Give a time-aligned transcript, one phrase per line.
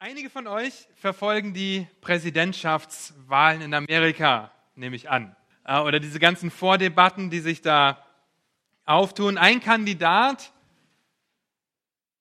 [0.00, 5.34] Einige von euch verfolgen die Präsidentschaftswahlen in Amerika, nehme ich an.
[5.64, 8.06] Äh, oder diese ganzen Vordebatten, die sich da
[8.84, 9.38] auftun.
[9.38, 10.52] Ein Kandidat,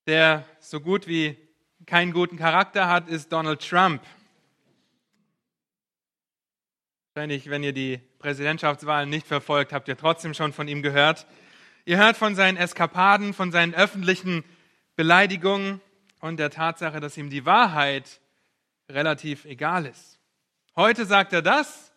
[0.08, 1.38] der so gut wie
[1.86, 4.02] keinen guten Charakter hat, ist Donald Trump.
[7.14, 11.28] Wahrscheinlich, wenn ihr die Präsidentschaftswahlen nicht verfolgt, habt ihr trotzdem schon von ihm gehört.
[11.86, 14.44] Ihr hört von seinen Eskapaden, von seinen öffentlichen
[14.96, 15.80] Beleidigungen
[16.20, 18.20] und der Tatsache, dass ihm die Wahrheit
[18.90, 20.20] relativ egal ist.
[20.76, 21.92] Heute sagt er das,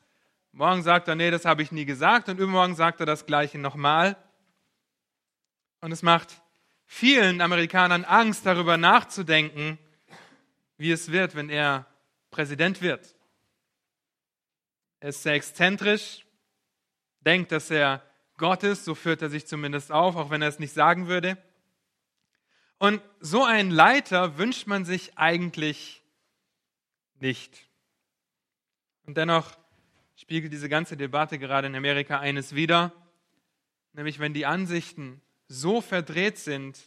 [0.53, 3.59] morgen sagt er, nee, das habe ich nie gesagt und übermorgen sagt er das gleiche
[3.59, 4.17] nochmal.
[5.81, 6.43] Und es macht
[6.87, 9.79] vielen Amerikanern Angst, darüber nachzudenken,
[10.77, 11.87] wie es wird, wenn er
[12.31, 13.15] Präsident wird.
[15.01, 16.27] Er ist sehr exzentrisch,
[17.21, 18.03] denkt, dass er
[18.37, 21.37] Gott ist, so führt er sich zumindest auf, auch wenn er es nicht sagen würde.
[22.81, 26.03] Und so einen Leiter wünscht man sich eigentlich
[27.21, 27.69] nicht.
[29.05, 29.55] Und dennoch
[30.17, 32.91] spiegelt diese ganze Debatte gerade in Amerika eines wider,
[33.93, 36.79] nämlich wenn die Ansichten so verdreht sind,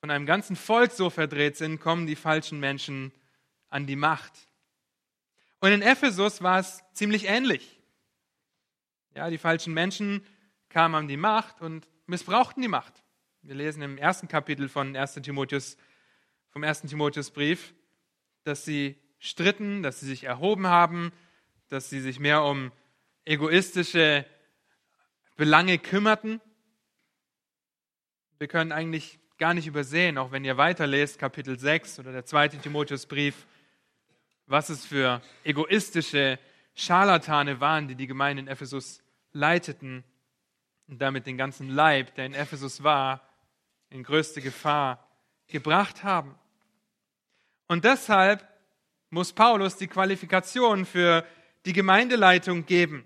[0.00, 3.12] von einem ganzen Volk so verdreht sind, kommen die falschen Menschen
[3.68, 4.32] an die Macht.
[5.60, 7.80] Und in Ephesus war es ziemlich ähnlich.
[9.14, 10.26] Ja, die falschen Menschen
[10.68, 13.01] kamen an die Macht und missbrauchten die Macht.
[13.44, 15.14] Wir lesen im ersten Kapitel von 1.
[15.14, 15.76] Timotheus,
[16.50, 17.74] vom ersten Timotheusbrief,
[18.44, 21.10] dass sie stritten, dass sie sich erhoben haben,
[21.68, 22.70] dass sie sich mehr um
[23.24, 24.24] egoistische
[25.34, 26.40] Belange kümmerten.
[28.38, 32.58] Wir können eigentlich gar nicht übersehen, auch wenn ihr weiterlest, Kapitel 6 oder der zweite
[32.58, 33.48] Timotheusbrief,
[34.46, 36.38] was es für egoistische
[36.76, 40.04] Scharlatane waren, die die Gemeinde in Ephesus leiteten
[40.86, 43.28] und damit den ganzen Leib, der in Ephesus war,
[43.92, 45.06] in größte Gefahr
[45.48, 46.34] gebracht haben.
[47.68, 48.46] Und deshalb
[49.10, 51.26] muss Paulus die Qualifikation für
[51.66, 53.04] die Gemeindeleitung geben.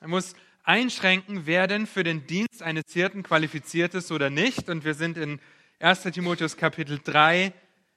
[0.00, 4.68] Er muss einschränken, wer denn für den Dienst eines Hirten qualifiziert ist oder nicht.
[4.68, 5.40] Und wir sind in
[5.78, 7.52] 1 Timotheus Kapitel 3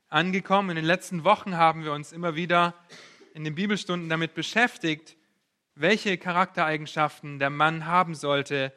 [0.07, 0.69] angekommen.
[0.69, 2.75] In den letzten Wochen haben wir uns immer wieder
[3.33, 5.17] in den Bibelstunden damit beschäftigt,
[5.73, 8.71] welche Charaktereigenschaften der Mann haben sollte,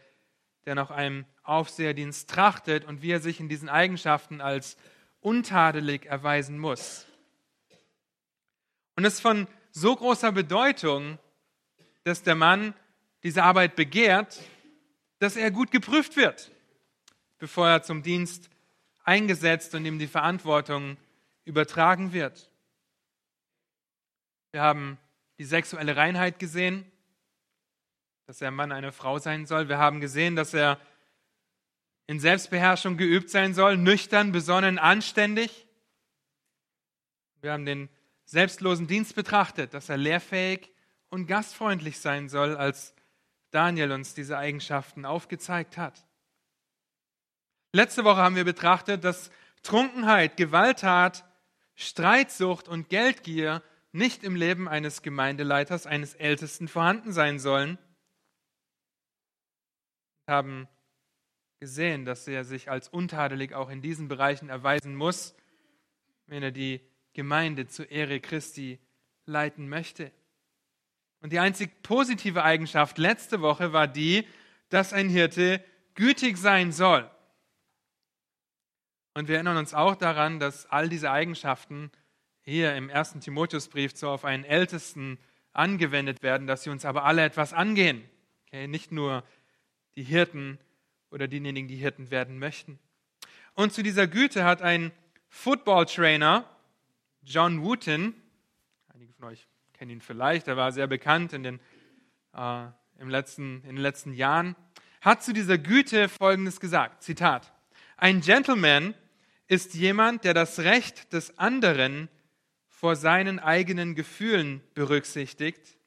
[0.65, 4.77] der nach einem Aufseherdienst trachtet und wie er sich in diesen Eigenschaften als
[5.21, 7.07] untadelig erweisen muss.
[8.97, 11.19] Und es ist von so großer Bedeutung,
[12.05, 12.75] dass der Mann
[13.23, 14.41] diese Arbeit begehrt,
[15.19, 16.51] dass er gut geprüft wird,
[17.39, 18.51] bevor er zum Dienst
[19.05, 20.97] eingesetzt und ihm die Verantwortung
[21.45, 22.51] übertragen wird.
[24.53, 24.99] Wir haben
[25.39, 26.91] die sexuelle Reinheit gesehen,
[28.27, 29.69] dass der Mann eine Frau sein soll.
[29.69, 30.79] Wir haben gesehen, dass er
[32.07, 35.67] in Selbstbeherrschung geübt sein soll, nüchtern, besonnen, anständig.
[37.41, 37.89] Wir haben den
[38.25, 40.73] selbstlosen Dienst betrachtet, dass er lehrfähig
[41.11, 42.95] und gastfreundlich sein soll, als
[43.51, 46.07] Daniel uns diese Eigenschaften aufgezeigt hat.
[47.73, 49.31] Letzte Woche haben wir betrachtet, dass
[49.63, 51.25] Trunkenheit, Gewalttat,
[51.75, 57.79] Streitsucht und Geldgier nicht im Leben eines Gemeindeleiters, eines Ältesten vorhanden sein sollen.
[60.27, 60.69] Wir haben
[61.65, 65.35] gesehen, dass er sich als untadelig auch in diesen Bereichen erweisen muss,
[66.27, 66.83] wenn er die
[67.15, 68.79] Gemeinde zur Ehre Christi
[69.25, 70.13] leiten möchte.
[71.23, 74.27] Und die einzig positive Eigenschaft letzte Woche war die,
[74.69, 75.65] dass ein Hirte
[75.95, 77.11] gütig sein soll.
[79.15, 81.91] Und wir erinnern uns auch daran, dass all diese Eigenschaften
[82.43, 85.19] hier im ersten Timotheusbrief so auf einen Ältesten
[85.55, 88.05] angewendet werden, dass sie uns aber alle etwas angehen.
[88.49, 89.25] Okay, nicht nur
[89.97, 90.59] die Hirten
[91.15, 92.81] oder diejenigen, die Hirten werden möchten.
[93.55, 94.91] Und zu dieser Güte hat ein
[95.29, 96.45] Football-Trainer,
[97.23, 98.15] John Wooten,
[98.93, 101.61] einige von euch kennen ihn vielleicht, er war sehr bekannt in den,
[102.35, 102.67] äh,
[102.99, 104.57] im letzten, in den letzten Jahren,
[105.03, 107.53] hat zu dieser Güte Folgendes gesagt, Zitat,
[107.97, 108.95] ein Gentleman
[109.47, 112.09] ist jemand, der das Recht des anderen
[112.67, 115.79] vor seinen eigenen Gefühlen berücksichtigt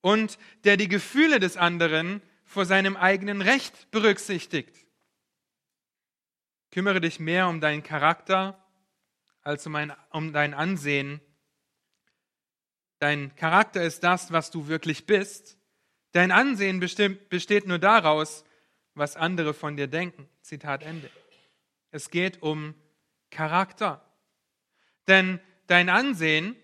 [0.00, 4.74] und der die Gefühle des anderen vor seinem eigenen Recht berücksichtigt.
[6.72, 8.60] Kümmere dich mehr um deinen Charakter
[9.42, 11.20] als um, ein, um dein Ansehen.
[12.98, 15.58] Dein Charakter ist das, was du wirklich bist.
[16.10, 18.44] Dein Ansehen bestimmt, besteht nur daraus,
[18.94, 20.28] was andere von dir denken.
[20.42, 21.08] Zitat Ende.
[21.92, 22.74] Es geht um
[23.30, 24.04] Charakter.
[25.06, 25.38] Denn
[25.68, 26.56] dein Ansehen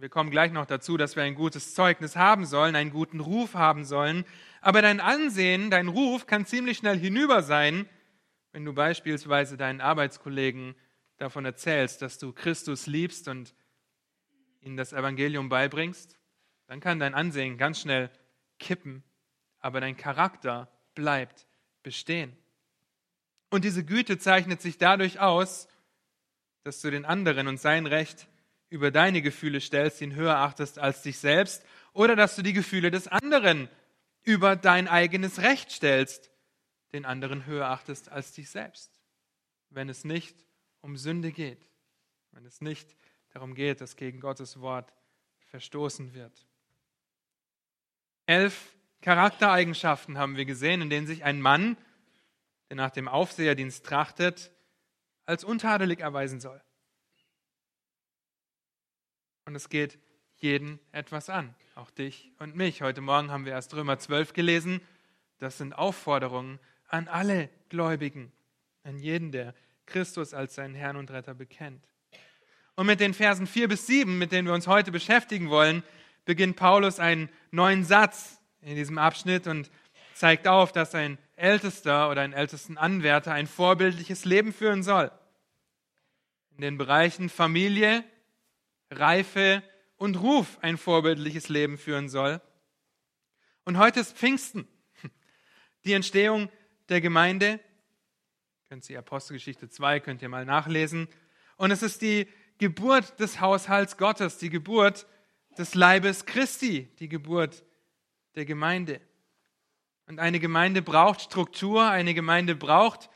[0.00, 3.52] wir kommen gleich noch dazu, dass wir ein gutes Zeugnis haben sollen, einen guten Ruf
[3.52, 4.24] haben sollen.
[4.60, 7.88] Aber dein Ansehen, dein Ruf kann ziemlich schnell hinüber sein,
[8.52, 10.74] wenn du beispielsweise deinen Arbeitskollegen
[11.16, 13.54] davon erzählst, dass du Christus liebst und
[14.60, 16.18] ihnen das Evangelium beibringst,
[16.66, 18.10] dann kann dein Ansehen ganz schnell
[18.58, 19.02] kippen,
[19.58, 21.46] aber dein Charakter bleibt
[21.82, 22.36] bestehen.
[23.50, 25.68] Und diese Güte zeichnet sich dadurch aus,
[26.62, 28.28] dass du den anderen und sein Recht
[28.68, 32.90] über deine Gefühle stellst, ihn höher achtest als dich selbst, oder dass du die Gefühle
[32.90, 33.68] des anderen
[34.22, 36.30] über dein eigenes Recht stellst,
[36.92, 39.00] den anderen höher achtest als dich selbst,
[39.70, 40.44] wenn es nicht
[40.80, 41.70] um Sünde geht,
[42.32, 42.96] wenn es nicht
[43.30, 44.92] darum geht, dass gegen Gottes Wort
[45.50, 46.46] verstoßen wird.
[48.26, 51.76] Elf Charaktereigenschaften haben wir gesehen, in denen sich ein Mann,
[52.68, 54.52] der nach dem Aufseherdienst trachtet,
[55.26, 56.60] als untadelig erweisen soll.
[59.46, 59.98] Und es geht
[60.40, 62.80] jeden etwas an, auch dich und mich.
[62.82, 64.80] Heute Morgen haben wir erst Römer 12 gelesen.
[65.38, 66.58] Das sind Aufforderungen
[66.88, 68.32] an alle Gläubigen,
[68.82, 69.54] an jeden, der
[69.86, 71.84] Christus als seinen Herrn und Retter bekennt.
[72.74, 75.82] Und mit den Versen 4 bis 7, mit denen wir uns heute beschäftigen wollen,
[76.24, 79.70] beginnt Paulus einen neuen Satz in diesem Abschnitt und
[80.14, 85.10] zeigt auf, dass ein Ältester oder ein ältesten Anwärter ein vorbildliches Leben führen soll.
[86.56, 88.04] In den Bereichen Familie,
[88.90, 89.62] Reife
[90.00, 92.40] und Ruf ein vorbildliches Leben führen soll.
[93.64, 94.66] Und heute ist Pfingsten,
[95.84, 96.48] die Entstehung
[96.88, 97.60] der Gemeinde.
[98.70, 101.06] Könnt ihr Apostelgeschichte 2, könnt ihr mal nachlesen.
[101.58, 102.26] Und es ist die
[102.56, 105.06] Geburt des Haushalts Gottes, die Geburt
[105.58, 107.62] des Leibes Christi, die Geburt
[108.36, 109.02] der Gemeinde.
[110.06, 113.10] Und eine Gemeinde braucht Struktur, eine Gemeinde braucht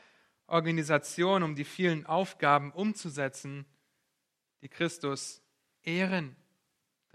[0.45, 3.65] Organisation, um die vielen Aufgaben umzusetzen,
[4.61, 5.41] die Christus
[5.81, 6.35] ehren.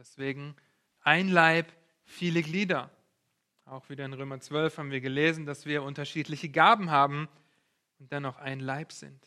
[0.00, 0.56] Deswegen
[1.02, 1.70] ein Leib,
[2.04, 2.88] viele Glieder.
[3.66, 7.28] Auch wieder in Römer 12 haben wir gelesen, dass wir unterschiedliche Gaben haben
[7.98, 9.22] und dennoch ein Leib sind.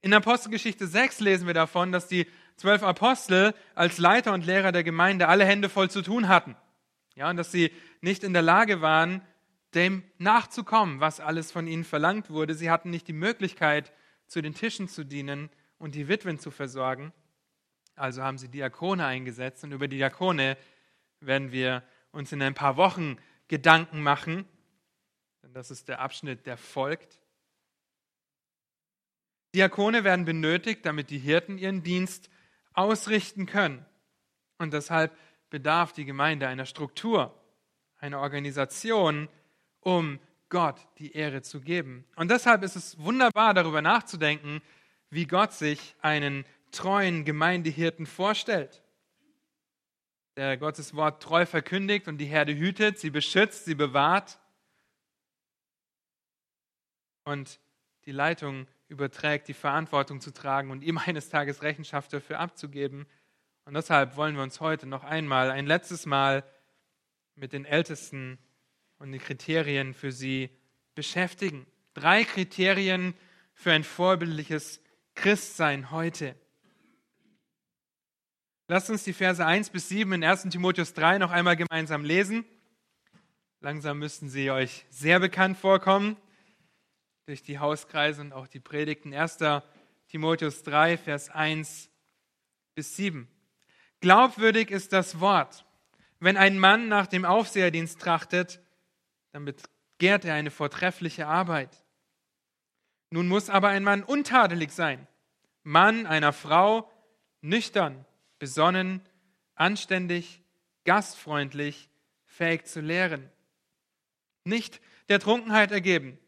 [0.00, 2.26] In Apostelgeschichte 6 lesen wir davon, dass die
[2.56, 6.56] zwölf Apostel als Leiter und Lehrer der Gemeinde alle Hände voll zu tun hatten.
[7.14, 7.70] Ja, und dass sie
[8.00, 9.22] nicht in der Lage waren,
[9.76, 12.54] dem nachzukommen, was alles von ihnen verlangt wurde.
[12.54, 13.92] Sie hatten nicht die Möglichkeit,
[14.26, 17.12] zu den Tischen zu dienen und die Witwen zu versorgen.
[17.94, 20.56] Also haben sie Diakone eingesetzt und über die Diakone
[21.20, 23.16] werden wir uns in ein paar Wochen
[23.48, 24.46] Gedanken machen.
[25.42, 27.20] Denn das ist der Abschnitt, der folgt.
[29.54, 32.30] Diakone werden benötigt, damit die Hirten ihren Dienst
[32.72, 33.84] ausrichten können.
[34.58, 35.16] Und deshalb
[35.50, 37.38] bedarf die Gemeinde einer Struktur,
[37.98, 39.28] einer Organisation,
[39.80, 40.18] um
[40.48, 42.04] Gott die Ehre zu geben.
[42.16, 44.62] Und deshalb ist es wunderbar, darüber nachzudenken,
[45.10, 48.82] wie Gott sich einen treuen Gemeindehirten vorstellt
[50.36, 54.38] der Gottes Wort treu verkündigt und die Herde hütet, sie beschützt, sie bewahrt
[57.24, 57.60] und
[58.06, 63.06] die Leitung überträgt, die Verantwortung zu tragen und ihm eines Tages Rechenschaft dafür abzugeben.
[63.64, 66.44] Und deshalb wollen wir uns heute noch einmal, ein letztes Mal
[67.34, 68.38] mit den Ältesten
[68.98, 70.50] und den Kriterien für sie
[70.94, 71.66] beschäftigen.
[71.94, 73.14] Drei Kriterien
[73.54, 74.80] für ein vorbildliches
[75.14, 76.34] Christsein heute.
[78.68, 82.44] Lasst uns die Verse 1 bis 7 in 1 Timotheus 3 noch einmal gemeinsam lesen.
[83.60, 86.16] Langsam müssten sie euch sehr bekannt vorkommen
[87.26, 89.12] durch die Hauskreise und auch die Predigten.
[89.12, 89.38] 1.
[90.08, 91.90] Timotheus 3, Vers 1
[92.74, 93.28] bis 7.
[94.00, 95.64] Glaubwürdig ist das Wort.
[96.20, 98.60] Wenn ein Mann nach dem Aufseherdienst trachtet,
[99.32, 101.84] dann begehrt er eine vortreffliche Arbeit.
[103.10, 105.06] Nun muss aber ein Mann untadelig sein,
[105.64, 106.90] Mann einer Frau,
[107.40, 108.04] nüchtern,
[108.42, 109.00] besonnen,
[109.54, 110.42] anständig,
[110.84, 111.88] gastfreundlich,
[112.24, 113.30] fähig zu lehren.
[114.42, 116.18] Nicht der Trunkenheit ergeben,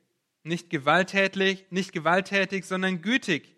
[0.45, 3.57] nicht gewalttätig, nicht gewalttätig, sondern gütig,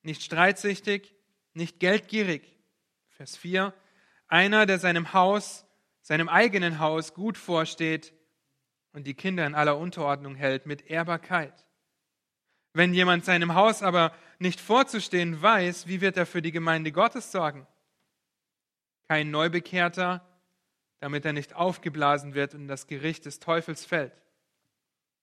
[0.00, 1.14] nicht streitsüchtig,
[1.52, 2.56] nicht geldgierig.
[3.10, 3.74] Vers 4.
[4.28, 5.66] Einer, der seinem Haus,
[6.00, 8.14] seinem eigenen Haus gut vorsteht
[8.94, 11.66] und die Kinder in aller Unterordnung hält mit Ehrbarkeit.
[12.72, 17.30] Wenn jemand seinem Haus aber nicht vorzustehen weiß, wie wird er für die Gemeinde Gottes
[17.30, 17.66] sorgen?
[19.10, 20.24] Kein Neubekehrter,
[21.00, 24.12] damit er nicht aufgeblasen wird und in das Gericht des Teufels fällt.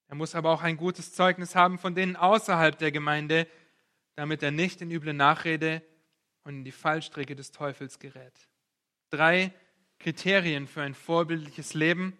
[0.09, 3.47] Er muss aber auch ein gutes Zeugnis haben von denen außerhalb der Gemeinde,
[4.15, 5.81] damit er nicht in üble Nachrede
[6.43, 8.33] und in die Fallstricke des Teufels gerät.
[9.09, 9.53] Drei
[9.99, 12.17] Kriterien für ein vorbildliches Leben,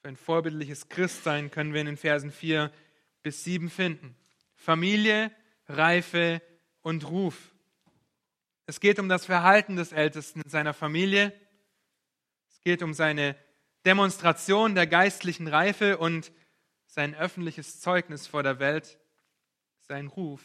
[0.00, 2.70] für ein vorbildliches Christsein können wir in den Versen 4
[3.24, 4.14] bis 7 finden.
[4.54, 5.32] Familie,
[5.66, 6.40] Reife
[6.82, 7.51] und Ruf.
[8.66, 11.32] Es geht um das Verhalten des Ältesten in seiner Familie.
[12.48, 13.36] Es geht um seine
[13.84, 16.32] Demonstration der geistlichen Reife und
[16.86, 18.98] sein öffentliches Zeugnis vor der Welt,
[19.80, 20.42] sein Ruf,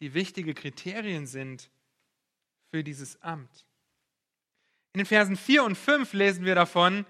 [0.00, 1.70] die wichtige Kriterien sind
[2.70, 3.66] für dieses Amt.
[4.92, 7.06] In den Versen 4 und 5 lesen wir davon,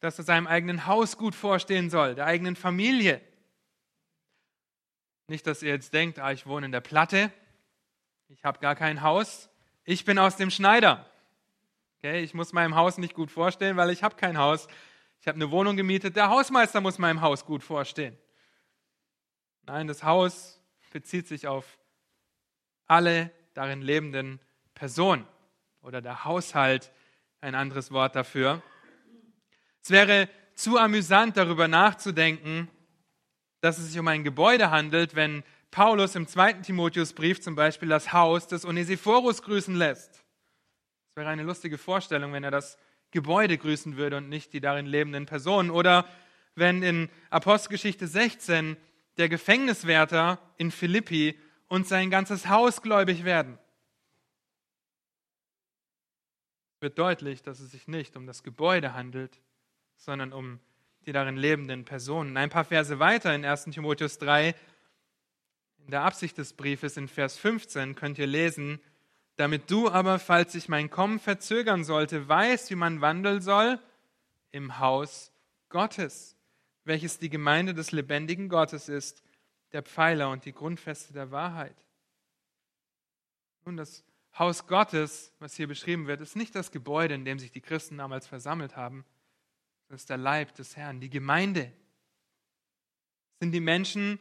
[0.00, 3.20] dass er seinem eigenen Haus gut vorstehen soll, der eigenen Familie.
[5.28, 7.32] Nicht, dass ihr jetzt denkt, ah, ich wohne in der Platte,
[8.28, 9.49] ich habe gar kein Haus,
[9.90, 11.04] ich bin aus dem Schneider.
[11.98, 14.68] Okay, ich muss meinem Haus nicht gut vorstellen, weil ich habe kein Haus.
[15.20, 18.16] Ich habe eine Wohnung gemietet, der Hausmeister muss meinem Haus gut vorstehen.
[19.66, 20.60] Nein, das Haus
[20.92, 21.76] bezieht sich auf
[22.86, 24.38] alle darin lebenden
[24.74, 25.26] Personen
[25.82, 26.92] oder der Haushalt,
[27.40, 28.62] ein anderes Wort dafür.
[29.82, 32.68] Es wäre zu amüsant, darüber nachzudenken,
[33.60, 38.12] dass es sich um ein Gebäude handelt, wenn Paulus im zweiten Timotheusbrief zum Beispiel das
[38.12, 40.24] Haus des Onesiphorus grüßen lässt.
[41.10, 42.76] Es wäre eine lustige Vorstellung, wenn er das
[43.12, 45.70] Gebäude grüßen würde und nicht die darin lebenden Personen.
[45.70, 46.08] Oder
[46.54, 48.76] wenn in Apostelgeschichte 16
[49.16, 53.58] der Gefängniswärter in Philippi und sein ganzes Haus gläubig werden.
[56.80, 59.40] Wird deutlich, dass es sich nicht um das Gebäude handelt,
[59.96, 60.58] sondern um
[61.06, 62.36] die darin lebenden Personen.
[62.36, 64.54] Ein paar Verse weiter in 1 Timotheus 3,
[65.90, 68.78] in der Absicht des Briefes in Vers 15 könnt ihr lesen,
[69.34, 73.80] damit du aber, falls sich mein Kommen verzögern sollte, weißt, wie man wandeln soll
[74.52, 75.32] im Haus
[75.68, 76.36] Gottes,
[76.84, 79.24] welches die Gemeinde des lebendigen Gottes ist,
[79.72, 81.74] der Pfeiler und die Grundfeste der Wahrheit.
[83.64, 84.04] Nun, das
[84.38, 87.98] Haus Gottes, was hier beschrieben wird, ist nicht das Gebäude, in dem sich die Christen
[87.98, 89.04] damals versammelt haben.
[89.88, 91.64] Das ist der Leib des Herrn, die Gemeinde.
[91.64, 94.20] Das sind die Menschen,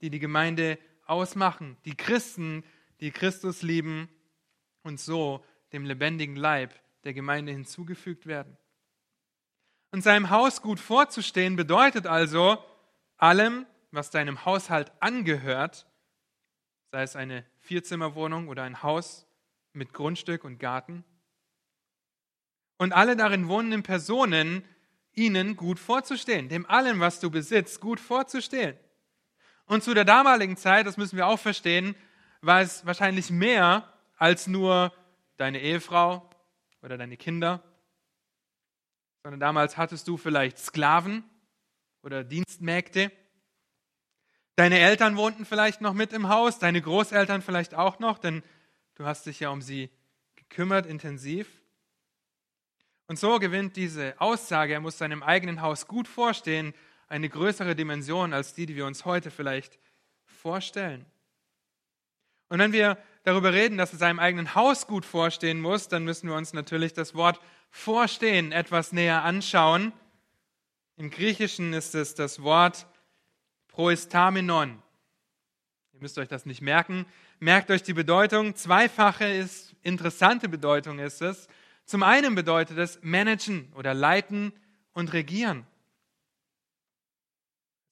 [0.00, 2.64] die die Gemeinde ausmachen, die Christen,
[3.00, 4.08] die Christus lieben
[4.82, 6.74] und so dem lebendigen Leib
[7.04, 8.56] der Gemeinde hinzugefügt werden.
[9.90, 12.62] Und seinem Haus gut vorzustehen bedeutet also,
[13.16, 15.86] allem, was deinem Haushalt angehört,
[16.92, 19.26] sei es eine Vierzimmerwohnung oder ein Haus
[19.72, 21.04] mit Grundstück und Garten,
[22.78, 24.64] und alle darin wohnenden Personen,
[25.12, 28.78] ihnen gut vorzustehen, dem allem, was du besitzt, gut vorzustehen.
[29.68, 31.94] Und zu der damaligen Zeit, das müssen wir auch verstehen,
[32.40, 34.92] war es wahrscheinlich mehr als nur
[35.36, 36.28] deine Ehefrau
[36.82, 37.62] oder deine Kinder,
[39.22, 41.22] sondern damals hattest du vielleicht Sklaven
[42.02, 43.12] oder Dienstmägde.
[44.56, 48.42] Deine Eltern wohnten vielleicht noch mit im Haus, deine Großeltern vielleicht auch noch, denn
[48.94, 49.90] du hast dich ja um sie
[50.34, 51.46] gekümmert intensiv.
[53.06, 56.72] Und so gewinnt diese Aussage, er muss seinem eigenen Haus gut vorstehen,
[57.08, 59.78] eine größere Dimension als die, die wir uns heute vielleicht
[60.24, 61.06] vorstellen.
[62.48, 66.28] Und wenn wir darüber reden, dass er seinem eigenen Haus gut vorstehen muss, dann müssen
[66.28, 69.92] wir uns natürlich das Wort vorstehen etwas näher anschauen.
[70.96, 72.86] Im Griechischen ist es das Wort
[73.68, 74.82] proestamenon.
[75.92, 77.06] Ihr müsst euch das nicht merken.
[77.38, 78.54] Merkt euch die Bedeutung.
[78.54, 81.48] Zweifache ist, interessante Bedeutung ist es.
[81.84, 84.52] Zum einen bedeutet es managen oder leiten
[84.92, 85.66] und regieren.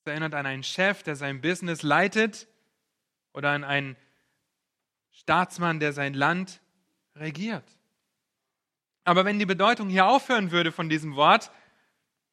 [0.07, 2.49] Erinnert an einen Chef, der sein Business leitet
[3.33, 3.97] oder an einen
[5.11, 6.61] Staatsmann, der sein Land
[7.15, 7.65] regiert.
[9.05, 11.51] Aber wenn die Bedeutung hier aufhören würde von diesem Wort,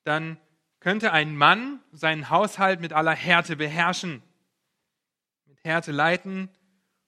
[0.03, 0.37] dann
[0.79, 4.21] könnte ein Mann seinen Haushalt mit aller Härte beherrschen,
[5.45, 6.49] mit Härte leiten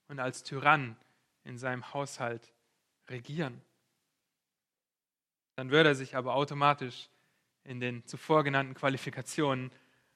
[0.07, 0.95] und als Tyrann
[1.43, 2.53] in seinem Haushalt
[3.09, 3.61] regieren
[5.55, 7.09] dann würde er sich aber automatisch
[7.63, 9.71] in den zuvor genannten Qualifikationen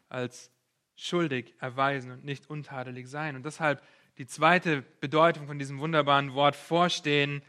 [0.10, 0.52] als
[0.96, 3.36] schuldig erweisen und nicht untadelig sein.
[3.36, 3.82] Und deshalb
[4.18, 7.42] die zweite Bedeutung von diesem wunderbaren Wort vorstehen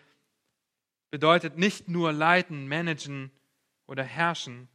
[1.11, 3.33] bedeutet nicht nur leiten, managen
[3.87, 4.69] oder herrschen,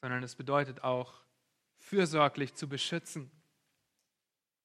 [0.00, 1.24] sondern es bedeutet auch
[1.78, 3.30] fürsorglich zu beschützen,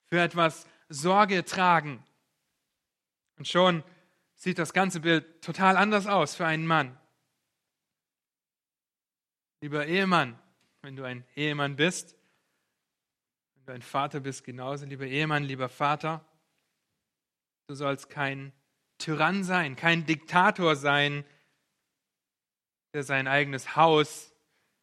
[0.05, 2.03] für etwas Sorge tragen.
[3.37, 3.83] Und schon
[4.35, 6.95] sieht das ganze Bild total anders aus für einen Mann.
[9.61, 10.37] Lieber Ehemann,
[10.81, 12.15] wenn du ein Ehemann bist,
[13.55, 16.25] wenn du ein Vater bist, genauso, lieber Ehemann, lieber Vater,
[17.67, 18.51] du sollst kein
[18.97, 21.23] Tyrann sein, kein Diktator sein,
[22.93, 24.33] der sein eigenes Haus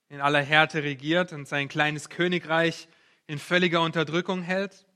[0.09, 2.89] in aller Härte regiert und sein kleines Königreich
[3.27, 4.87] in völliger Unterdrückung hält.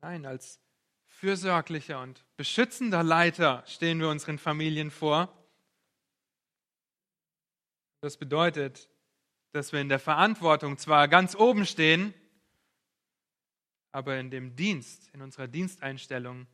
[0.00, 0.60] Nein, als
[1.06, 5.32] fürsorglicher und beschützender Leiter stehen wir unseren Familien vor.
[8.00, 8.88] Das bedeutet,
[9.56, 12.12] dass wir in der Verantwortung zwar ganz oben stehen,
[13.90, 16.46] aber in dem Dienst, in unserer Diensteinstellung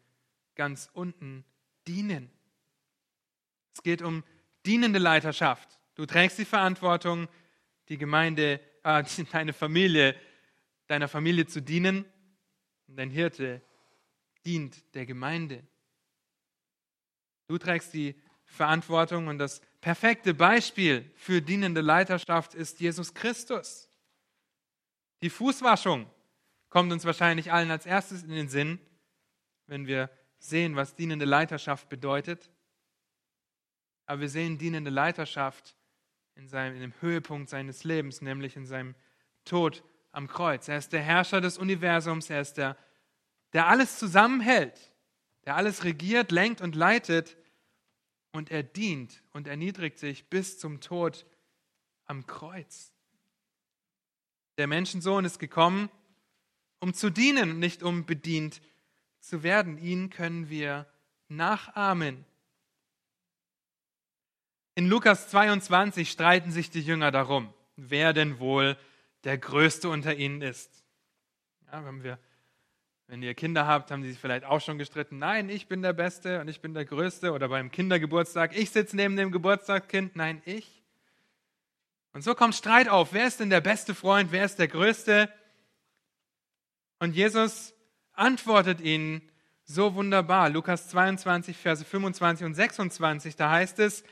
[0.55, 1.45] ganz unten
[1.89, 2.31] dienen.
[3.75, 4.23] Es geht um
[4.65, 5.81] dienende Leiterschaft.
[5.97, 7.27] Du trägst die Verantwortung,
[7.89, 10.15] die Gemeinde, äh, deine Familie,
[10.87, 12.05] deiner Familie zu dienen.
[12.87, 13.63] Und dein Hirte
[14.47, 15.67] dient der Gemeinde.
[17.49, 23.91] Du trägst die Verantwortung und das perfekte Beispiel für dienende Leiterschaft ist Jesus Christus.
[25.21, 26.09] Die Fußwaschung
[26.71, 28.79] kommt uns wahrscheinlich allen als erstes in den Sinn,
[29.67, 30.09] wenn wir
[30.39, 32.51] sehen, was dienende Leiterschaft bedeutet.
[34.07, 35.77] Aber wir sehen dienende Leiterschaft
[36.37, 38.95] in, seinem, in dem Höhepunkt seines Lebens, nämlich in seinem
[39.45, 40.69] Tod am Kreuz.
[40.69, 42.77] Er ist der Herrscher des Universums, er ist der,
[43.53, 44.95] der alles zusammenhält,
[45.45, 47.37] der alles regiert, lenkt und leitet
[48.33, 51.27] und er dient und erniedrigt sich bis zum Tod
[52.05, 52.93] am Kreuz.
[54.59, 55.91] Der Menschensohn ist gekommen,
[56.81, 58.61] um zu dienen, nicht um bedient
[59.21, 59.79] zu werden.
[59.79, 60.87] Ihn können wir
[61.29, 62.25] nachahmen.
[64.75, 68.77] In Lukas 22 streiten sich die Jünger darum, wer denn wohl
[69.25, 70.85] der Größte unter ihnen ist.
[71.71, 72.19] Ja, wenn, wir,
[73.13, 75.19] wenn ihr Kinder habt, haben die sich vielleicht auch schon gestritten.
[75.19, 77.33] Nein, ich bin der Beste und ich bin der Größte.
[77.33, 80.17] Oder beim Kindergeburtstag, ich sitze neben dem Geburtstagskind.
[80.17, 80.83] Nein, ich.
[82.15, 83.13] Und so kommt Streit auf.
[83.13, 84.33] Wer ist denn der beste Freund?
[84.33, 85.31] Wer ist der Größte?
[87.01, 87.75] Und Jesus
[88.15, 89.21] antwortet ihnen
[89.65, 90.49] so wunderbar.
[90.49, 94.05] Lukas 22, Verse 25 und 26, da heißt es,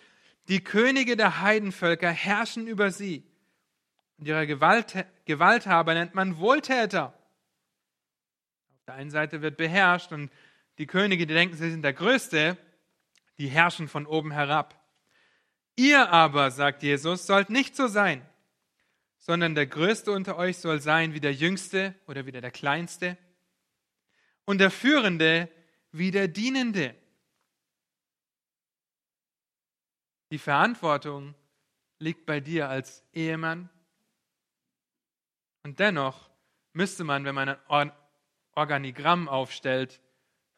[0.49, 3.25] die Könige der Heidenvölker herrschen über sie.
[4.19, 7.15] Und ihre Gewalt, Gewalthaber nennt man Wohltäter.
[8.91, 10.33] Der einen Seite wird beherrscht und
[10.79, 12.59] die Könige, die denken, sie sind der Größte,
[13.39, 14.85] die herrschen von oben herab.
[15.77, 18.29] Ihr aber, sagt Jesus, sollt nicht so sein,
[19.17, 23.17] sondern der Größte unter euch soll sein wie der Jüngste oder wie der Kleinste
[24.45, 25.49] und der Führende
[25.93, 26.97] wie der Dienende.
[30.33, 31.37] Die Verantwortung
[32.01, 33.71] liegt bei dir als Ehemann.
[35.63, 36.29] Und dennoch
[36.73, 37.93] müsste man, wenn man ein
[38.61, 40.01] Organigramm aufstellt,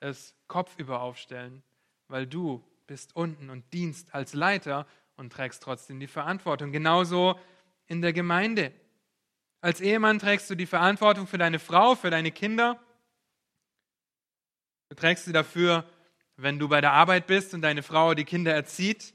[0.01, 1.63] es kopfüber aufstellen,
[2.09, 6.73] weil du bist unten und dienst als Leiter und trägst trotzdem die Verantwortung.
[6.73, 7.39] Genauso
[7.87, 8.73] in der Gemeinde.
[9.61, 12.81] Als Ehemann trägst du die Verantwortung für deine Frau, für deine Kinder.
[14.89, 15.89] Du trägst sie dafür,
[16.37, 19.15] wenn du bei der Arbeit bist und deine Frau die Kinder erzieht.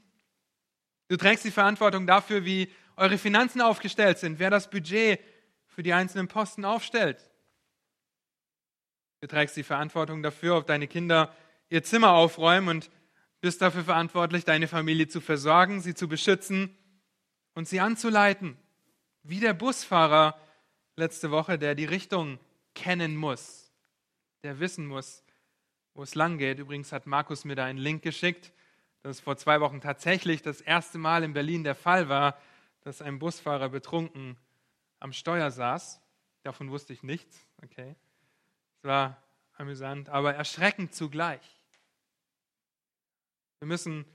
[1.08, 5.20] Du trägst die Verantwortung dafür, wie eure Finanzen aufgestellt sind, wer das Budget
[5.66, 7.30] für die einzelnen Posten aufstellt.
[9.20, 11.34] Du trägst die Verantwortung dafür, ob deine Kinder
[11.68, 12.90] ihr Zimmer aufräumen und
[13.40, 16.76] bist dafür verantwortlich, deine Familie zu versorgen, sie zu beschützen
[17.54, 18.56] und sie anzuleiten.
[19.22, 20.38] Wie der Busfahrer
[20.96, 22.38] letzte Woche, der die Richtung
[22.74, 23.72] kennen muss,
[24.42, 25.24] der wissen muss,
[25.94, 26.58] wo es lang geht.
[26.58, 28.52] Übrigens hat Markus mir da einen Link geschickt
[29.02, 32.38] dass vor zwei Wochen tatsächlich das erste Mal in Berlin der Fall war,
[32.82, 34.36] dass ein Busfahrer betrunken
[34.98, 36.00] am Steuer saß.
[36.42, 37.46] Davon wusste ich nichts.
[37.62, 37.94] Okay.
[38.88, 39.22] War
[39.58, 41.42] amüsant, aber erschreckend zugleich.
[43.58, 44.06] Wir müssen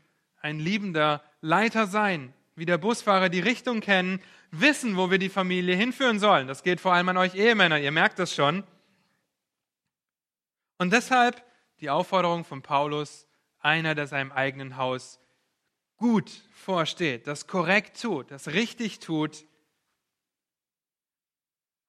[0.42, 5.76] ein liebender Leiter sein, wie der Busfahrer die Richtung kennen, wissen, wo wir die Familie
[5.76, 6.48] hinführen sollen.
[6.48, 8.64] Das geht vor allem an euch Ehemänner, ihr merkt das schon.
[10.80, 11.46] Und deshalb
[11.80, 13.28] die Aufforderung von Paulus,
[13.60, 15.20] einer, der seinem eigenen Haus
[15.98, 19.46] gut vorsteht, das korrekt tut, das richtig tut.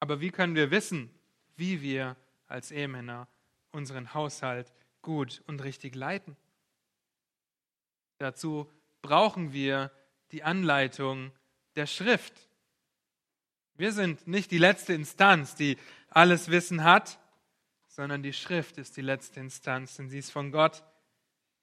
[0.00, 1.08] Aber wie können wir wissen,
[1.56, 3.28] wie wir als Ehemänner
[3.72, 6.36] unseren Haushalt gut und richtig leiten?
[8.18, 8.70] Dazu
[9.02, 9.90] brauchen wir
[10.32, 11.32] die Anleitung
[11.76, 12.48] der Schrift.
[13.74, 15.76] Wir sind nicht die letzte Instanz, die
[16.08, 17.18] alles Wissen hat,
[17.88, 20.84] sondern die Schrift ist die letzte Instanz, denn sie ist von Gott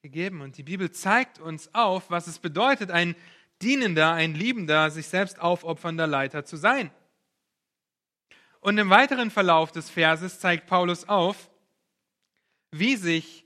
[0.01, 0.41] gegeben.
[0.41, 3.15] Und die Bibel zeigt uns auf, was es bedeutet, ein
[3.61, 6.91] dienender, ein liebender, sich selbst aufopfernder Leiter zu sein.
[8.61, 11.49] Und im weiteren Verlauf des Verses zeigt Paulus auf,
[12.69, 13.45] wie sich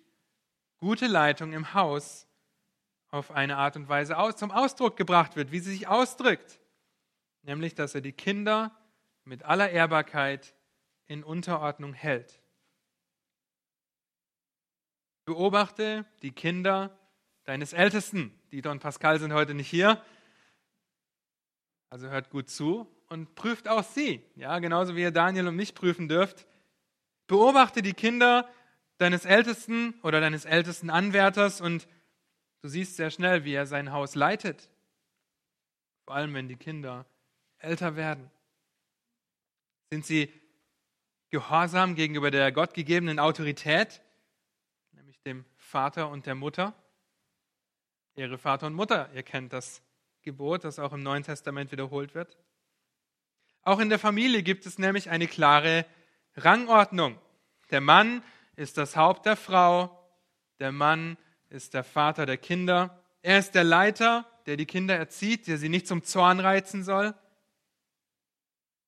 [0.78, 2.28] gute Leitung im Haus
[3.10, 6.60] auf eine Art und Weise zum Ausdruck gebracht wird, wie sie sich ausdrückt.
[7.43, 8.78] Nämlich, dass er die Kinder
[9.23, 10.54] mit aller Ehrbarkeit
[11.08, 12.41] in Unterordnung hält.
[15.23, 16.95] Beobachte die Kinder
[17.45, 18.38] deines Ältesten.
[18.51, 20.04] Dieter und Pascal sind heute nicht hier.
[21.89, 24.21] Also hört gut zu und prüft auch sie.
[24.35, 26.45] Ja, genauso wie ihr Daniel und mich prüfen dürft.
[27.27, 28.49] Beobachte die Kinder
[28.97, 31.87] deines Ältesten oder deines ältesten Anwärters und
[32.61, 34.69] du siehst sehr schnell, wie er sein Haus leitet.
[36.05, 37.05] Vor allem, wenn die Kinder
[37.57, 38.29] älter werden.
[39.89, 40.31] Sind sie
[41.29, 44.01] gehorsam gegenüber der gottgegebenen Autorität?
[45.25, 46.73] dem Vater und der Mutter.
[48.15, 49.81] Ehre Vater und Mutter, ihr kennt das
[50.21, 52.37] Gebot, das auch im Neuen Testament wiederholt wird.
[53.65, 55.86] Auch in der Familie gibt es nämlich eine klare
[56.38, 57.19] Rangordnung.
[57.71, 58.23] Der Mann
[58.56, 59.99] ist das Haupt der Frau,
[60.60, 61.17] der Mann
[61.49, 63.04] ist der Vater der Kinder.
[63.23, 67.15] Er ist der Leiter, der die Kinder erzieht, der sie nicht zum Zorn reizen soll.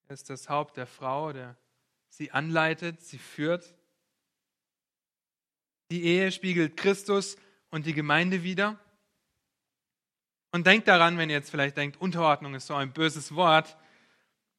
[0.08, 1.58] Er ist das Haupt der Frau, der
[2.08, 3.74] sie anleitet, sie führt.
[5.90, 7.38] Die Ehe spiegelt Christus
[7.72, 8.80] und die Gemeinde wider.
[10.52, 13.76] Und denkt daran, wenn ihr jetzt vielleicht denkt, Unterordnung ist so ein böses Wort,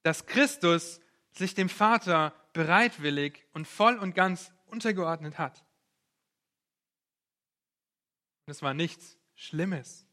[0.02, 1.00] dass Christus
[1.32, 5.64] sich dem Vater bereitwillig und voll und ganz untergeordnet hat.
[8.46, 10.06] Das war nichts Schlimmes.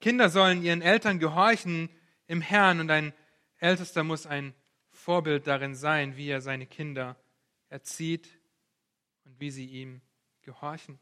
[0.00, 1.88] Kinder sollen ihren Eltern gehorchen
[2.26, 3.12] im Herrn und ein
[3.58, 4.54] Ältester muss ein
[4.90, 7.16] Vorbild darin sein, wie er seine Kinder
[7.68, 8.28] erzieht
[9.24, 10.00] und wie sie ihm
[10.42, 10.98] gehorchen.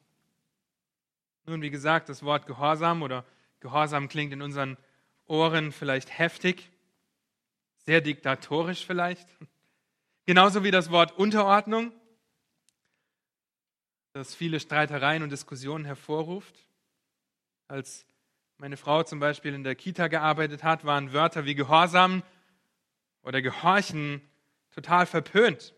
[1.45, 3.25] Nun, wie gesagt, das Wort Gehorsam oder
[3.61, 4.77] Gehorsam klingt in unseren
[5.27, 6.71] Ohren vielleicht heftig,
[7.87, 9.29] sehr diktatorisch vielleicht.
[10.27, 11.92] Genauso wie das Wort Unterordnung,
[14.12, 16.66] das viele Streitereien und Diskussionen hervorruft.
[17.68, 18.05] Als
[18.59, 22.22] meine Frau zum Beispiel in der Kita gearbeitet hat, waren Wörter wie Gehorsam
[23.22, 24.20] oder Gehorchen
[24.75, 25.75] total verpönt.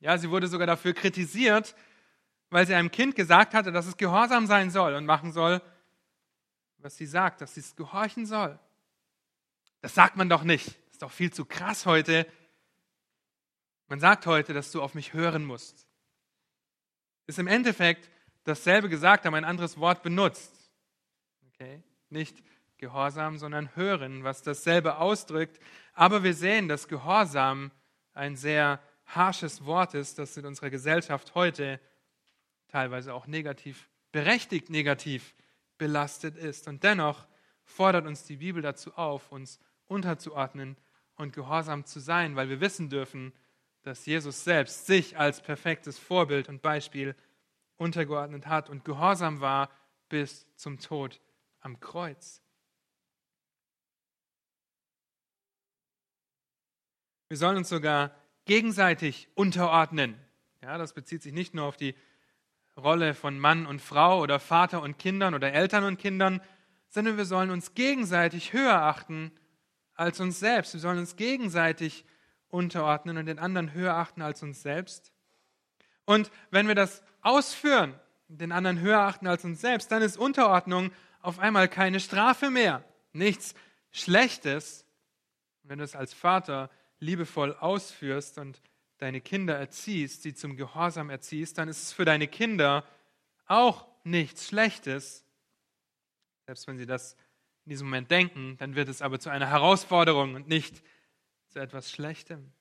[0.00, 1.74] Ja, sie wurde sogar dafür kritisiert,
[2.50, 5.62] weil sie einem Kind gesagt hatte, dass es gehorsam sein soll und machen soll,
[6.78, 8.58] was sie sagt, dass sie es gehorchen soll.
[9.80, 10.76] Das sagt man doch nicht.
[10.96, 12.26] Ist doch viel zu krass heute.
[13.86, 15.86] Man sagt heute, dass du auf mich hören musst.
[17.26, 18.08] Ist im Endeffekt
[18.44, 20.54] dasselbe gesagt, aber ein anderes Wort benutzt.
[21.48, 21.82] Okay?
[22.08, 22.42] Nicht
[22.78, 25.60] Gehorsam, sondern hören, was dasselbe ausdrückt.
[25.92, 27.72] Aber wir sehen, dass Gehorsam
[28.14, 31.78] ein sehr harsches Wort ist, das in unserer Gesellschaft heute
[32.68, 35.34] teilweise auch negativ, berechtigt negativ
[35.76, 36.68] belastet ist.
[36.68, 37.28] Und dennoch
[37.64, 40.78] fordert uns die Bibel dazu auf, uns unterzuordnen
[41.16, 43.32] und gehorsam zu sein, weil wir wissen dürfen,
[43.82, 47.14] dass Jesus selbst sich als perfektes Vorbild und Beispiel
[47.76, 49.70] untergeordnet hat und gehorsam war
[50.08, 51.20] bis zum Tod
[51.60, 52.42] am Kreuz.
[57.28, 60.16] Wir sollen uns sogar gegenseitig unterordnen.
[60.62, 61.94] Ja, das bezieht sich nicht nur auf die
[62.76, 66.40] Rolle von Mann und Frau oder Vater und Kindern oder Eltern und Kindern,
[66.88, 69.32] sondern wir sollen uns gegenseitig höher achten
[69.96, 70.74] als uns selbst.
[70.74, 72.04] Wir sollen uns gegenseitig
[72.48, 75.12] unterordnen und den anderen höher achten als uns selbst.
[76.04, 80.92] Und wenn wir das ausführen, den anderen höher achten als uns selbst, dann ist Unterordnung
[81.20, 83.54] auf einmal keine Strafe mehr, nichts
[83.90, 84.84] Schlechtes.
[85.62, 88.60] wenn du es als Vater liebevoll ausführst und
[88.98, 92.84] deine Kinder erziehst, sie zum Gehorsam erziehst, dann ist es für deine Kinder
[93.46, 95.24] auch nichts Schlechtes.
[96.46, 97.16] Selbst wenn sie das
[97.66, 100.84] in diesem Moment denken, dann wird es aber zu einer Herausforderung und nicht
[101.48, 102.52] zu etwas Schlechtem.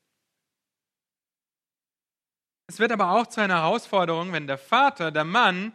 [2.65, 5.74] Es wird aber auch zu einer Herausforderung, wenn der Vater, der Mann,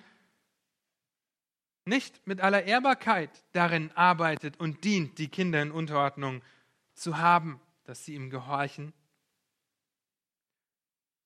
[1.85, 6.43] nicht mit aller Ehrbarkeit darin arbeitet und dient, die Kinder in Unterordnung
[6.95, 8.93] zu haben, dass sie ihm gehorchen,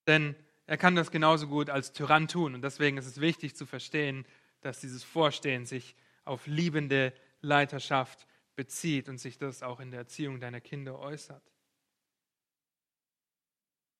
[0.07, 0.37] denn
[0.67, 2.55] er kann das genauso gut als Tyrann tun.
[2.55, 4.27] Und deswegen ist es wichtig zu verstehen,
[4.61, 8.26] dass dieses Vorstehen sich auf liebende Leiterschaft
[8.57, 11.42] bezieht und sich das auch in der Erziehung deiner Kinder äußert.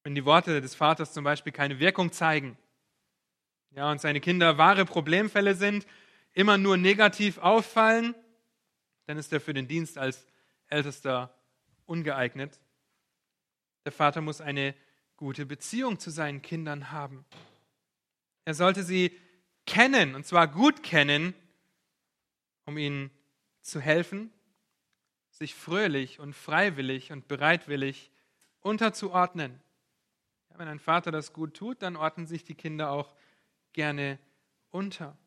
[0.03, 2.59] Wenn die Worte des Vaters zum Beispiel keine Wirkung zeigen,
[3.71, 5.87] ja, und seine Kinder wahre Problemfälle sind,
[6.33, 8.15] immer nur negativ auffallen,
[9.07, 10.27] dann ist er für den Dienst als
[10.69, 11.35] Ältester
[11.87, 12.61] ungeeignet.
[13.85, 14.75] Der Vater muss eine
[15.17, 17.25] gute Beziehung zu seinen Kindern haben.
[18.45, 19.19] Er sollte sie
[19.67, 21.35] kennen, und zwar gut kennen,
[22.67, 23.11] um ihnen
[23.65, 24.33] zu helfen,
[25.31, 28.11] sich fröhlich und freiwillig und bereitwillig
[28.61, 29.61] unterzuordnen.
[30.57, 33.13] Wenn ein Vater das gut tut, dann ordnen sich die Kinder auch
[33.73, 34.21] gerne
[34.71, 35.19] unter.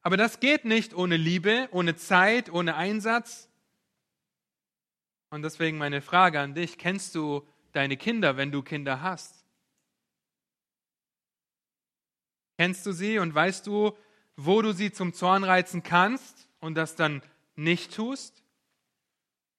[0.00, 3.50] Aber das geht nicht ohne Liebe, ohne Zeit, ohne Einsatz.
[5.28, 9.44] Und deswegen meine Frage an dich, kennst du deine Kinder, wenn du Kinder hast?
[12.56, 13.96] Kennst du sie und weißt du,
[14.36, 17.22] wo du sie zum Zorn reizen kannst und das dann
[17.58, 18.44] nicht tust?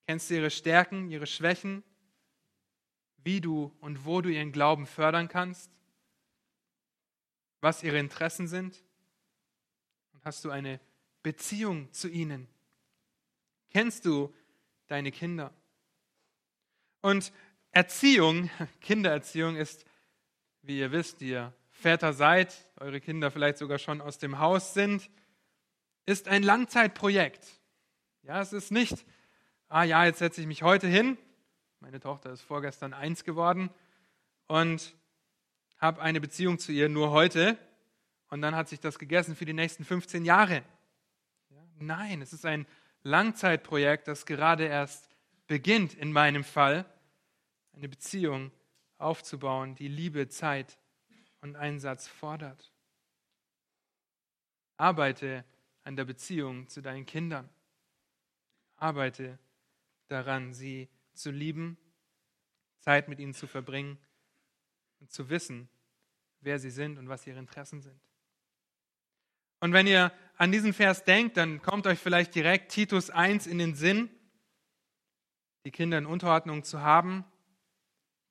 [0.07, 1.83] Kennst du ihre Stärken, ihre Schwächen,
[3.17, 5.69] wie du und wo du ihren Glauben fördern kannst?
[7.61, 8.83] Was ihre Interessen sind?
[10.13, 10.79] Und hast du eine
[11.21, 12.47] Beziehung zu ihnen?
[13.69, 14.33] Kennst du
[14.87, 15.53] deine Kinder?
[17.01, 17.33] Und
[17.71, 18.49] Erziehung,
[18.81, 19.85] Kindererziehung ist,
[20.61, 25.09] wie ihr wisst, ihr Väter seid, eure Kinder vielleicht sogar schon aus dem Haus sind,
[26.05, 27.58] ist ein Langzeitprojekt.
[28.23, 29.05] Ja, es ist nicht,
[29.69, 31.17] ah ja, jetzt setze ich mich heute hin.
[31.79, 33.69] Meine Tochter ist vorgestern eins geworden
[34.47, 34.93] und
[35.77, 37.57] habe eine Beziehung zu ihr nur heute.
[38.29, 40.63] und dann hat sich das gegessen für die nächsten 15 Jahre.
[41.79, 42.67] Nein, es ist ein
[43.01, 45.09] Langzeitprojekt, das gerade erst
[45.47, 46.85] beginnt, in meinem Fall,
[47.73, 48.51] eine Beziehung
[48.97, 50.77] aufzubauen, die Liebe, Zeit
[51.41, 52.71] und Einsatz fordert.
[54.77, 55.45] Arbeite
[55.83, 57.49] an der Beziehung zu deinen Kindern.
[58.81, 59.39] Arbeite
[60.07, 61.77] daran, sie zu lieben,
[62.79, 63.97] Zeit mit ihnen zu verbringen
[64.99, 65.69] und zu wissen,
[66.41, 67.99] wer sie sind und was ihre Interessen sind.
[69.59, 73.57] Und wenn ihr an diesen Vers denkt, dann kommt euch vielleicht direkt Titus 1 in
[73.57, 74.09] den Sinn,
[75.65, 77.25] die Kinder in Unterordnung zu haben.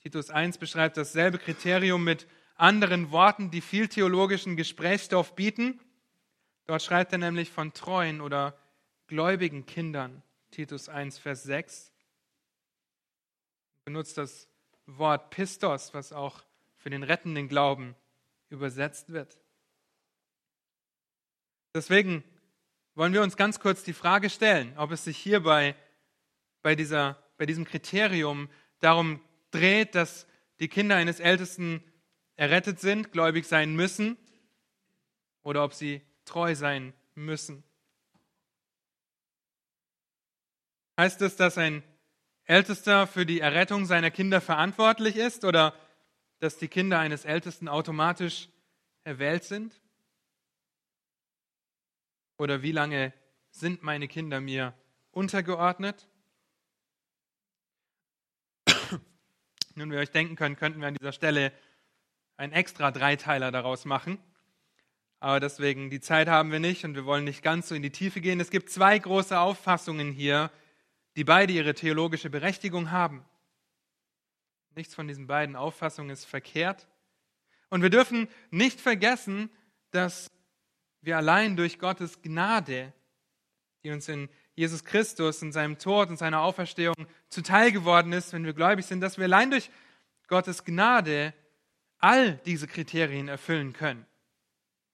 [0.01, 5.81] Titus 1 beschreibt dasselbe Kriterium mit anderen Worten, die viel theologischen Gesprächsstoff bieten.
[6.65, 8.59] Dort schreibt er nämlich von treuen oder
[9.07, 11.93] gläubigen Kindern, Titus 1, Vers 6.
[13.85, 14.49] Benutzt das
[14.87, 16.43] Wort Pistos, was auch
[16.77, 17.95] für den rettenden Glauben
[18.49, 19.39] übersetzt wird.
[21.75, 22.25] Deswegen
[22.95, 25.77] wollen wir uns ganz kurz die Frage stellen, ob es sich hierbei
[26.63, 28.49] bei, dieser, bei diesem Kriterium
[28.81, 30.27] darum dreht, dass
[30.61, 31.83] die Kinder eines Ältesten
[32.37, 34.17] errettet sind, gläubig sein müssen,
[35.43, 37.63] oder ob sie treu sein müssen.
[40.99, 41.85] Heißt es, dass ein
[42.45, 45.73] Ältester für die Errettung seiner Kinder verantwortlich ist oder
[46.41, 48.49] dass die Kinder eines Ältesten automatisch
[49.05, 49.81] erwählt sind?
[52.37, 53.13] Oder wie lange
[53.51, 54.75] sind meine Kinder mir
[55.13, 56.09] untergeordnet?
[59.77, 61.53] Nun, wie ihr euch denken könnt, könnten wir an dieser Stelle
[62.37, 64.19] einen extra Dreiteiler daraus machen.
[65.21, 67.93] Aber deswegen, die Zeit haben wir nicht und wir wollen nicht ganz so in die
[67.93, 68.41] Tiefe gehen.
[68.41, 70.51] Es gibt zwei große Auffassungen hier,
[71.19, 73.25] die beide ihre theologische Berechtigung haben.
[74.77, 76.87] Nichts von diesen beiden Auffassungen ist verkehrt.
[77.71, 79.51] Und wir dürfen nicht vergessen,
[79.91, 80.31] dass
[81.01, 82.93] wir allein durch Gottes Gnade,
[83.83, 86.95] die uns in Jesus Christus in seinem Tod und seiner Auferstehung
[87.31, 89.73] zuteil geworden ist, wenn wir gläubig sind, dass wir allein durch
[90.29, 91.35] Gottes Gnade
[91.99, 94.07] all diese Kriterien erfüllen können.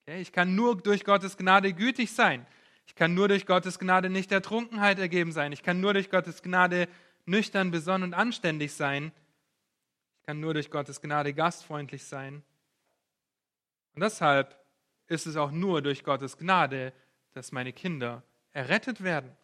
[0.07, 2.47] Ich kann nur durch Gottes Gnade gütig sein.
[2.87, 5.53] Ich kann nur durch Gottes Gnade nicht der Trunkenheit ergeben sein.
[5.53, 6.89] Ich kann nur durch Gottes Gnade
[7.27, 9.13] nüchtern, besonnen und anständig sein.
[10.21, 12.43] Ich kann nur durch Gottes Gnade gastfreundlich sein.
[13.95, 14.59] Und deshalb
[15.07, 16.93] ist es auch nur durch Gottes Gnade,
[17.33, 19.37] dass meine Kinder errettet werden.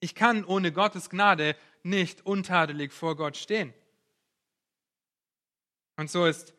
[0.00, 3.72] Ich kann ohne Gottes Gnade nicht untadelig vor Gott stehen.
[5.96, 6.52] Und so ist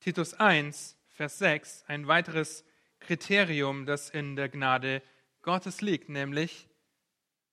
[0.00, 2.64] Titus 1, Vers 6 ein weiteres
[3.04, 5.02] Kriterium, das in der Gnade
[5.42, 6.68] Gottes liegt, nämlich,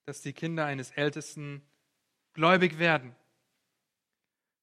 [0.05, 1.61] dass die Kinder eines Ältesten
[2.33, 3.15] gläubig werden.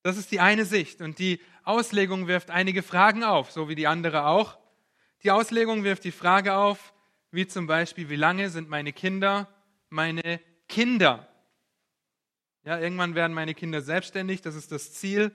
[0.03, 3.87] Das ist die eine Sicht und die Auslegung wirft einige Fragen auf, so wie die
[3.87, 4.59] andere auch.
[5.23, 6.95] Die Auslegung wirft die Frage auf,
[7.31, 9.49] wie zum Beispiel, wie lange sind meine Kinder
[9.91, 11.29] meine Kinder?
[12.65, 15.35] Ja, irgendwann werden meine Kinder selbstständig, das ist das Ziel.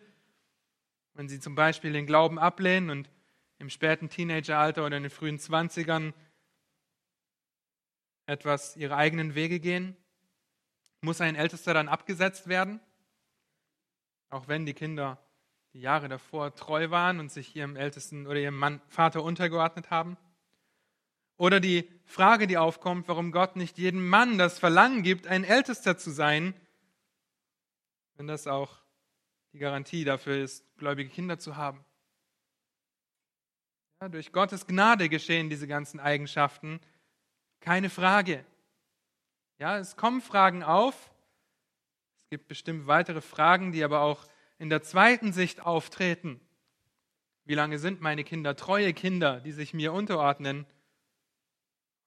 [1.14, 3.10] Wenn sie zum Beispiel den Glauben ablehnen und
[3.64, 6.14] im späten Teenageralter oder in den frühen Zwanzigern
[8.26, 9.96] etwas ihre eigenen Wege gehen,
[11.00, 12.82] muss ein Ältester dann abgesetzt werden,
[14.30, 15.18] auch wenn die Kinder
[15.72, 20.18] die Jahre davor treu waren und sich ihrem Ältesten oder ihrem Mann, Vater untergeordnet haben.
[21.38, 25.98] Oder die Frage, die aufkommt, warum Gott nicht jedem Mann das Verlangen gibt, ein Ältester
[25.98, 26.54] zu sein,
[28.16, 28.82] wenn das auch
[29.54, 31.86] die Garantie dafür ist, gläubige Kinder zu haben.
[34.10, 36.82] Durch Gottes Gnade geschehen diese ganzen Eigenschaften,
[37.62, 38.44] keine Frage.
[39.60, 41.10] Ja, es kommen Fragen auf.
[42.24, 46.42] Es gibt bestimmt weitere Fragen, die aber auch in der zweiten Sicht auftreten.
[47.46, 50.66] Wie lange sind meine Kinder treue Kinder, die sich mir unterordnen?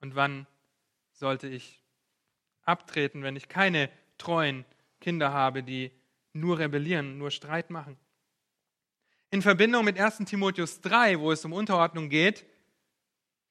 [0.00, 0.46] Und wann
[1.12, 1.82] sollte ich
[2.62, 4.66] abtreten, wenn ich keine treuen
[5.00, 5.92] Kinder habe, die
[6.35, 7.96] nur rebellieren, nur Streit machen?
[9.37, 12.46] In Verbindung mit 1 Timotheus 3, wo es um Unterordnung geht,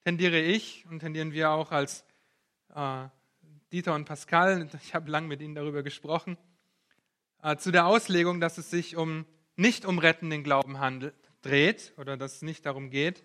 [0.03, 2.03] tendiere ich und tendieren wir auch als
[2.73, 3.07] äh,
[3.71, 6.39] Dieter und Pascal, ich habe lang mit ihnen darüber gesprochen,
[7.43, 12.17] äh, zu der Auslegung, dass es sich um nicht um rettenden Glauben handelt, dreht oder
[12.17, 13.23] dass es nicht darum geht,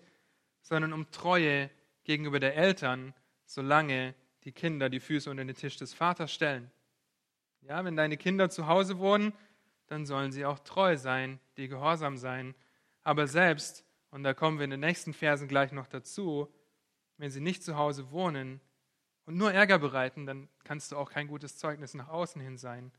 [0.61, 1.71] sondern um Treue
[2.03, 6.69] gegenüber der Eltern, solange die Kinder die Füße unter den Tisch des Vaters stellen.
[7.61, 9.33] Ja, wenn deine Kinder zu Hause wohnen,
[9.91, 12.55] dann sollen sie auch treu sein, die gehorsam sein.
[13.03, 16.47] Aber selbst, und da kommen wir in den nächsten Versen gleich noch dazu,
[17.17, 18.61] wenn sie nicht zu Hause wohnen
[19.25, 22.91] und nur Ärger bereiten, dann kannst du auch kein gutes Zeugnis nach außen hin sein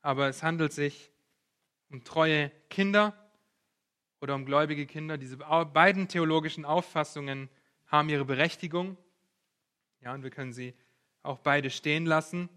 [0.00, 1.12] aber es handelt sich
[1.90, 3.14] um treue Kinder
[4.20, 5.18] oder um gläubige Kinder.
[5.18, 7.48] Diese beiden theologischen Auffassungen
[7.86, 8.96] haben ihre Berechtigung.
[10.00, 10.74] Ja, und wir können sie
[11.22, 12.48] auch beide stehen lassen.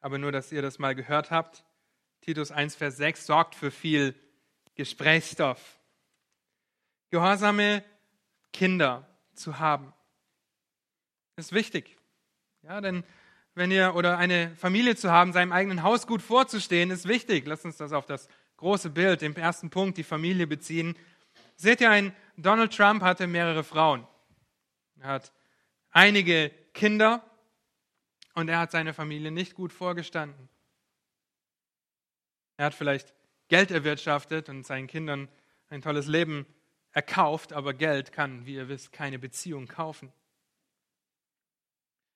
[0.00, 1.64] Aber nur, dass ihr das mal gehört habt.
[2.22, 4.14] Titus 1, Vers 6 sorgt für viel
[4.74, 5.78] Gesprächsstoff.
[7.10, 7.84] Gehorsame
[8.52, 9.92] Kinder zu haben
[11.36, 11.96] ist wichtig.
[12.62, 13.04] Ja, denn
[13.54, 17.46] wenn ihr oder eine Familie zu haben, seinem eigenen Haus gut vorzustehen, ist wichtig.
[17.46, 20.96] Lasst uns das auf das große Bild, den ersten Punkt, die Familie beziehen.
[21.56, 24.06] Seht ihr, ein Donald Trump hatte mehrere Frauen.
[25.00, 25.32] Er hat
[25.90, 27.24] einige Kinder
[28.34, 30.48] und er hat seine Familie nicht gut vorgestanden.
[32.62, 33.12] Er hat vielleicht
[33.48, 35.28] Geld erwirtschaftet und seinen Kindern
[35.68, 36.46] ein tolles Leben
[36.92, 40.12] erkauft, aber Geld kann, wie ihr wisst, keine Beziehung kaufen.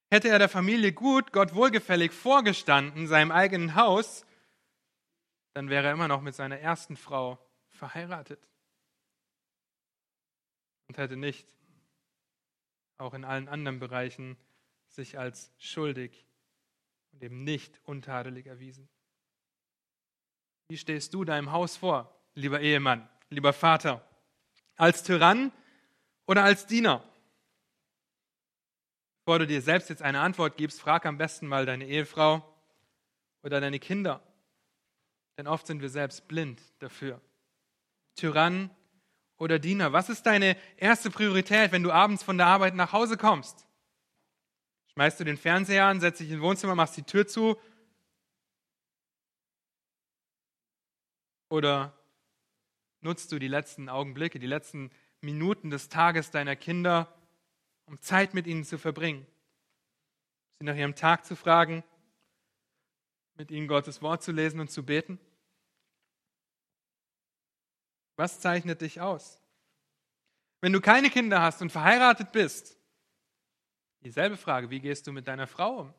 [0.09, 4.25] Hätte er der Familie gut, Gott wohlgefällig vorgestanden, seinem eigenen Haus,
[5.53, 8.47] dann wäre er immer noch mit seiner ersten Frau verheiratet
[10.87, 11.57] und hätte nicht
[12.99, 14.37] auch in allen anderen Bereichen
[14.87, 16.25] sich als schuldig
[17.11, 18.89] und eben nicht untadelig erwiesen.
[20.69, 24.05] Wie stehst du deinem Haus vor, lieber Ehemann, lieber Vater?
[24.77, 25.53] Als Tyrann
[26.27, 27.05] oder als Diener?
[29.25, 32.43] Bevor du dir selbst jetzt eine Antwort gibst, frag am besten mal deine Ehefrau
[33.43, 34.21] oder deine Kinder.
[35.39, 37.21] Denn oft sind wir selbst blind dafür.
[38.17, 38.71] Tyrann
[39.37, 43.17] oder Diener, was ist deine erste Priorität, wenn du abends von der Arbeit nach Hause
[43.17, 43.67] kommst?
[44.95, 47.57] Schmeißt du den Fernseher an, setzt dich ins Wohnzimmer, machst die Tür zu?
[51.49, 51.97] Oder
[53.01, 57.13] nutzt du die letzten Augenblicke, die letzten Minuten des Tages deiner Kinder,
[57.87, 59.27] um Zeit mit ihnen zu verbringen,
[60.59, 61.85] sie nach ihrem Tag zu fragen,
[63.35, 65.21] mit ihnen Gottes Wort zu lesen und zu beten?
[68.17, 69.41] Was zeichnet dich aus?
[70.61, 72.79] Wenn du keine Kinder hast und verheiratet bist,
[74.01, 75.95] dieselbe Frage, wie gehst du mit deiner Frau um?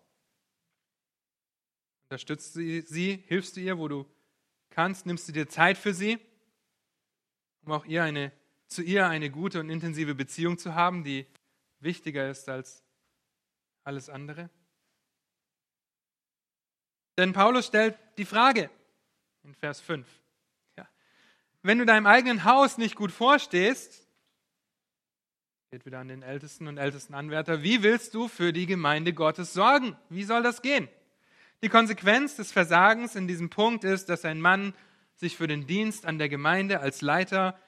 [2.09, 4.05] Unterstützt du sie, hilfst du ihr, wo du
[4.77, 6.19] kannst, nimmst du dir Zeit für sie,
[7.63, 8.31] um auch ihr eine,
[8.67, 11.25] zu ihr eine gute und intensive Beziehung zu haben, die
[11.79, 12.83] wichtiger ist als
[13.83, 14.51] alles andere?
[17.17, 18.69] Denn Paulus stellt die Frage
[19.43, 20.07] in Vers 5.
[20.77, 20.87] Ja.
[21.63, 24.07] Wenn du deinem eigenen Haus nicht gut vorstehst,
[25.71, 29.53] geht wieder an den Ältesten und ältesten Anwärter, wie willst du für die Gemeinde Gottes
[29.53, 29.97] sorgen?
[30.09, 30.87] Wie soll das gehen?
[31.63, 34.73] Die Konsequenz des Versagens in diesem Punkt ist, dass ein Mann
[35.15, 37.59] sich für den Dienst an der Gemeinde als Leiter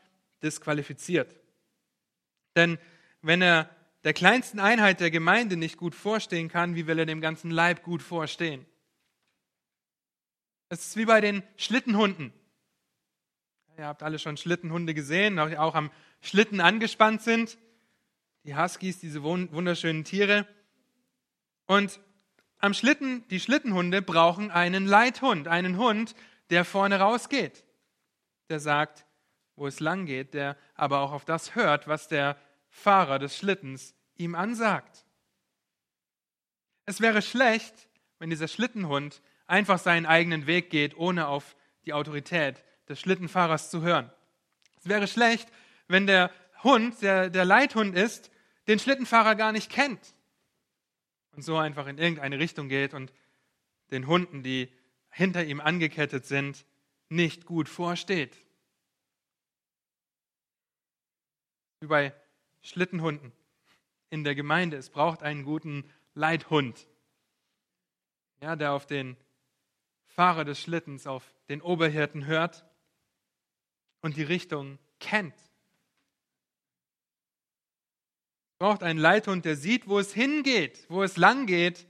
[0.44, 1.36] disqualifiziert.
[2.56, 2.78] Denn
[3.22, 3.70] wenn er
[4.04, 7.84] der kleinsten Einheit der Gemeinde nicht gut vorstehen kann, wie will er dem ganzen Leib
[7.84, 8.66] gut vorstehen?
[10.70, 12.32] Es ist wie bei den Schlittenhunden.
[13.78, 15.90] Ihr habt alle schon Schlittenhunde gesehen, die auch am
[16.22, 17.58] Schlitten angespannt sind.
[18.44, 20.48] Die Huskies, diese wunderschönen Tiere.
[21.66, 22.00] Und
[22.60, 26.14] am Schlitten, die Schlittenhunde brauchen einen Leithund, einen Hund,
[26.50, 27.64] der vorne rausgeht,
[28.50, 29.06] der sagt,
[29.56, 32.38] wo es lang geht, der aber auch auf das hört, was der
[32.70, 35.06] Fahrer des Schlittens ihm ansagt.
[36.86, 37.88] Es wäre schlecht,
[38.20, 43.82] wenn dieser Schlittenhund einfach seinen eigenen Weg geht, ohne auf die Autorität des Schlittenfahrers zu
[43.82, 44.12] hören.
[44.78, 45.50] Es wäre schlecht,
[45.88, 46.32] wenn der
[46.64, 48.32] Hund, der der Leithund ist,
[48.68, 50.14] den Schlittenfahrer gar nicht kennt
[51.40, 53.14] und so einfach in irgendeine Richtung geht und
[53.92, 54.70] den Hunden, die
[55.10, 56.66] hinter ihm angekettet sind,
[57.08, 58.36] nicht gut vorsteht.
[61.80, 62.14] Wie bei
[62.62, 63.32] Schlittenhunden
[64.10, 64.76] in der Gemeinde.
[64.76, 66.90] Es braucht einen guten Leithund,
[68.42, 69.16] ja, der auf den
[70.08, 72.66] Fahrer des Schlittens, auf den Oberhirten hört
[74.02, 75.36] und die Richtung kennt.
[78.42, 81.88] Es braucht einen Leithund, der sieht, wo es hingeht, wo es lang geht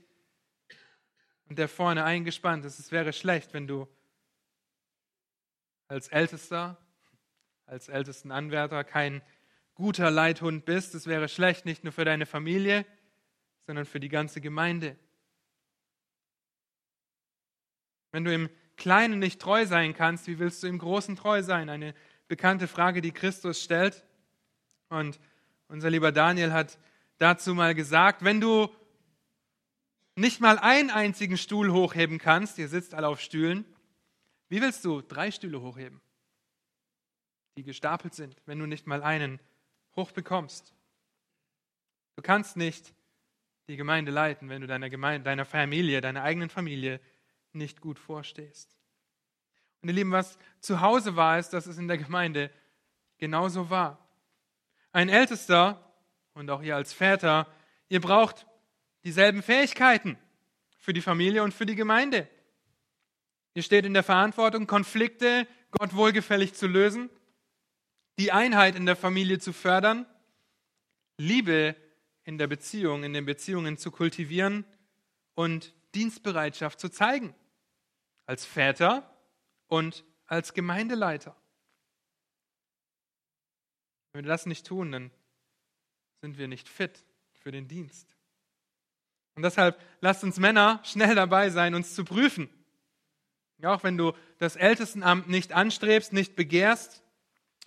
[1.48, 2.78] und der vorne eingespannt ist.
[2.78, 3.88] Es wäre schlecht, wenn du
[5.88, 6.78] als Ältester,
[7.66, 9.20] als ältesten Anwärter kein
[9.74, 10.94] guter Leithund bist.
[10.94, 12.86] Es wäre schlecht, nicht nur für deine Familie,
[13.66, 14.96] sondern für die ganze Gemeinde.
[18.12, 21.68] Wenn du im Kleinen nicht treu sein kannst, wie willst du im Großen treu sein?
[21.68, 21.94] Eine
[22.28, 24.04] bekannte Frage, die Christus stellt.
[24.88, 25.18] Und
[25.70, 26.78] unser lieber Daniel hat
[27.18, 28.68] dazu mal gesagt, wenn du
[30.16, 33.64] nicht mal einen einzigen Stuhl hochheben kannst, ihr sitzt alle auf Stühlen,
[34.48, 36.00] wie willst du drei Stühle hochheben,
[37.56, 39.38] die gestapelt sind, wenn du nicht mal einen
[39.94, 40.74] hoch bekommst.
[42.16, 42.92] Du kannst nicht
[43.68, 47.00] die Gemeinde leiten, wenn du deiner, Gemeinde, deiner Familie, deiner eigenen Familie
[47.52, 48.76] nicht gut vorstehst.
[49.82, 52.50] Und ihr Lieben, was zu Hause war, ist, dass es in der Gemeinde
[53.18, 54.09] genauso wahr.
[54.92, 55.94] Ein Ältester
[56.34, 57.46] und auch ihr als Väter,
[57.88, 58.46] ihr braucht
[59.04, 60.18] dieselben Fähigkeiten
[60.78, 62.28] für die Familie und für die Gemeinde.
[63.54, 67.10] Ihr steht in der Verantwortung, Konflikte Gott wohlgefällig zu lösen,
[68.18, 70.06] die Einheit in der Familie zu fördern,
[71.16, 71.76] Liebe
[72.24, 74.64] in der Beziehung, in den Beziehungen zu kultivieren
[75.34, 77.34] und Dienstbereitschaft zu zeigen.
[78.26, 79.10] Als Väter
[79.66, 81.36] und als Gemeindeleiter.
[84.12, 85.10] Wenn wir das nicht tun, dann
[86.20, 88.16] sind wir nicht fit für den Dienst.
[89.34, 92.48] Und deshalb lasst uns Männer schnell dabei sein, uns zu prüfen.
[93.62, 97.02] Auch wenn du das Ältestenamt nicht anstrebst, nicht begehrst,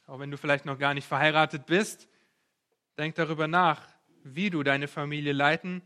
[0.08, 2.08] auch wenn du vielleicht noch gar nicht verheiratet bist,
[2.98, 3.88] denk darüber nach,
[4.24, 5.82] wie du deine Familie leiten,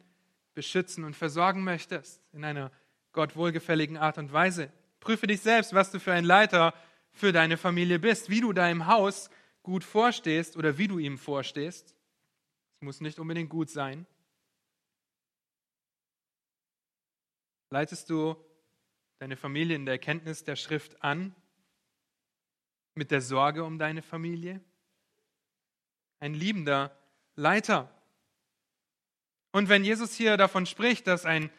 [0.53, 2.71] beschützen und versorgen möchtest in einer
[3.11, 4.71] Gott wohlgefälligen Art und Weise.
[4.99, 6.73] Prüfe dich selbst, was du für ein Leiter
[7.11, 9.29] für deine Familie bist, wie du deinem Haus
[9.67, 11.93] gut vorstehst oder wie du ihm vorstehst.
[12.75, 14.07] Es muss nicht unbedingt gut sein.
[17.69, 18.37] Leitest du
[19.19, 21.35] deine Familie in der Erkenntnis der Schrift an?
[22.95, 24.61] Mit der Sorge um deine Familie?
[26.21, 26.97] Ein liebender
[27.35, 27.93] Leiter.
[29.51, 31.49] Und wenn Jesus hier davon spricht, dass ein,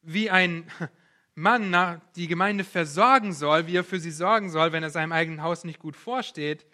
[0.00, 0.70] wie ein
[1.34, 5.42] Mann die Gemeinde versorgen soll, wie er für sie sorgen soll, wenn er seinem eigenen
[5.42, 6.64] Haus nicht gut vorsteht,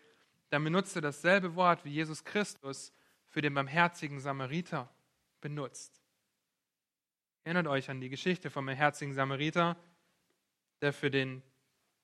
[0.54, 2.92] dann benutzt er dasselbe Wort, wie Jesus Christus
[3.26, 4.88] für den barmherzigen Samariter
[5.40, 6.00] benutzt.
[7.42, 9.76] Erinnert euch an die Geschichte vom barmherzigen Samariter,
[10.80, 11.42] der für den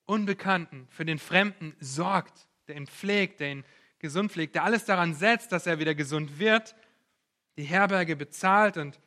[0.05, 3.64] Unbekannten, für den Fremden sorgt, der ihn pflegt, der ihn
[4.01, 6.74] gesund pflegt, der alles daran setzt, dass er wieder gesund wird,
[7.57, 9.01] die Herberge bezahlt und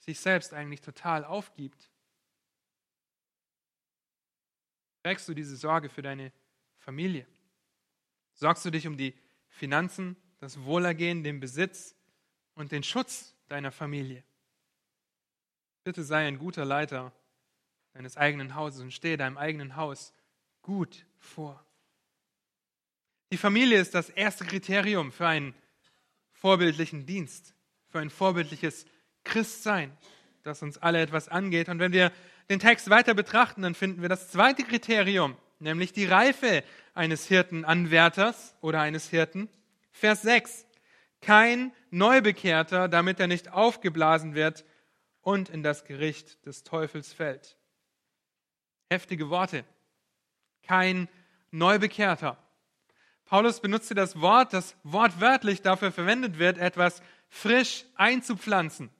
[0.00, 1.92] sich selbst eigentlich total aufgibt.
[5.04, 6.32] Trägst du diese Sorge für deine
[6.76, 7.24] Familie?
[8.34, 9.14] Sorgst du dich um die
[9.48, 11.96] Finanzen, das Wohlergehen, den Besitz
[12.54, 14.24] und den Schutz deiner Familie?
[15.84, 17.12] Bitte sei ein guter Leiter
[17.92, 20.12] deines eigenen Hauses und stehe deinem eigenen Haus
[20.62, 21.64] gut vor.
[23.30, 25.54] Die Familie ist das erste Kriterium für einen
[26.32, 27.54] vorbildlichen Dienst,
[27.88, 28.86] für ein vorbildliches
[29.24, 29.96] Christsein,
[30.42, 31.68] das uns alle etwas angeht.
[31.68, 32.12] Und wenn wir
[32.50, 36.62] den Text weiter betrachten, dann finden wir das zweite Kriterium, nämlich die Reife
[36.94, 39.48] eines Hirtenanwärters oder eines Hirten.
[39.90, 40.66] Vers 6.
[41.20, 44.64] Kein Neubekehrter, damit er nicht aufgeblasen wird
[45.22, 47.56] und in das Gericht des Teufels fällt.
[48.90, 49.64] Heftige Worte.
[50.62, 51.08] Kein
[51.50, 52.38] Neubekehrter.
[53.24, 58.90] Paulus benutzte das Wort, das wortwörtlich dafür verwendet wird, etwas frisch einzupflanzen.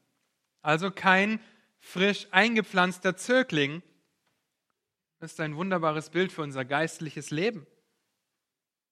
[0.62, 1.40] Also kein
[1.78, 3.82] frisch eingepflanzter Zögling.
[5.24, 7.66] Das ist ein wunderbares Bild für unser geistliches Leben.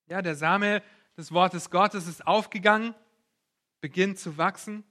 [0.07, 0.83] Ja, der Same
[1.15, 2.95] des Wortes Gottes ist aufgegangen,
[3.83, 4.83] beginnt zu wachsen.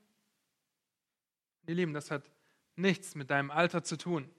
[1.66, 2.30] Ihr Lieben, das hat
[2.76, 4.30] nichts mit deinem Alter zu tun.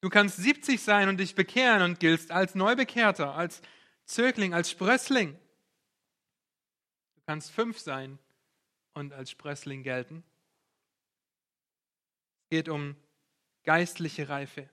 [0.00, 3.62] Du kannst 70 sein und dich bekehren und giltst als Neubekehrter, als
[4.04, 5.38] Zögling, als Sprössling.
[7.14, 8.18] Du kannst fünf sein
[8.94, 10.24] und als Sprössling gelten
[12.50, 12.96] geht um
[13.62, 14.68] geistliche Reife.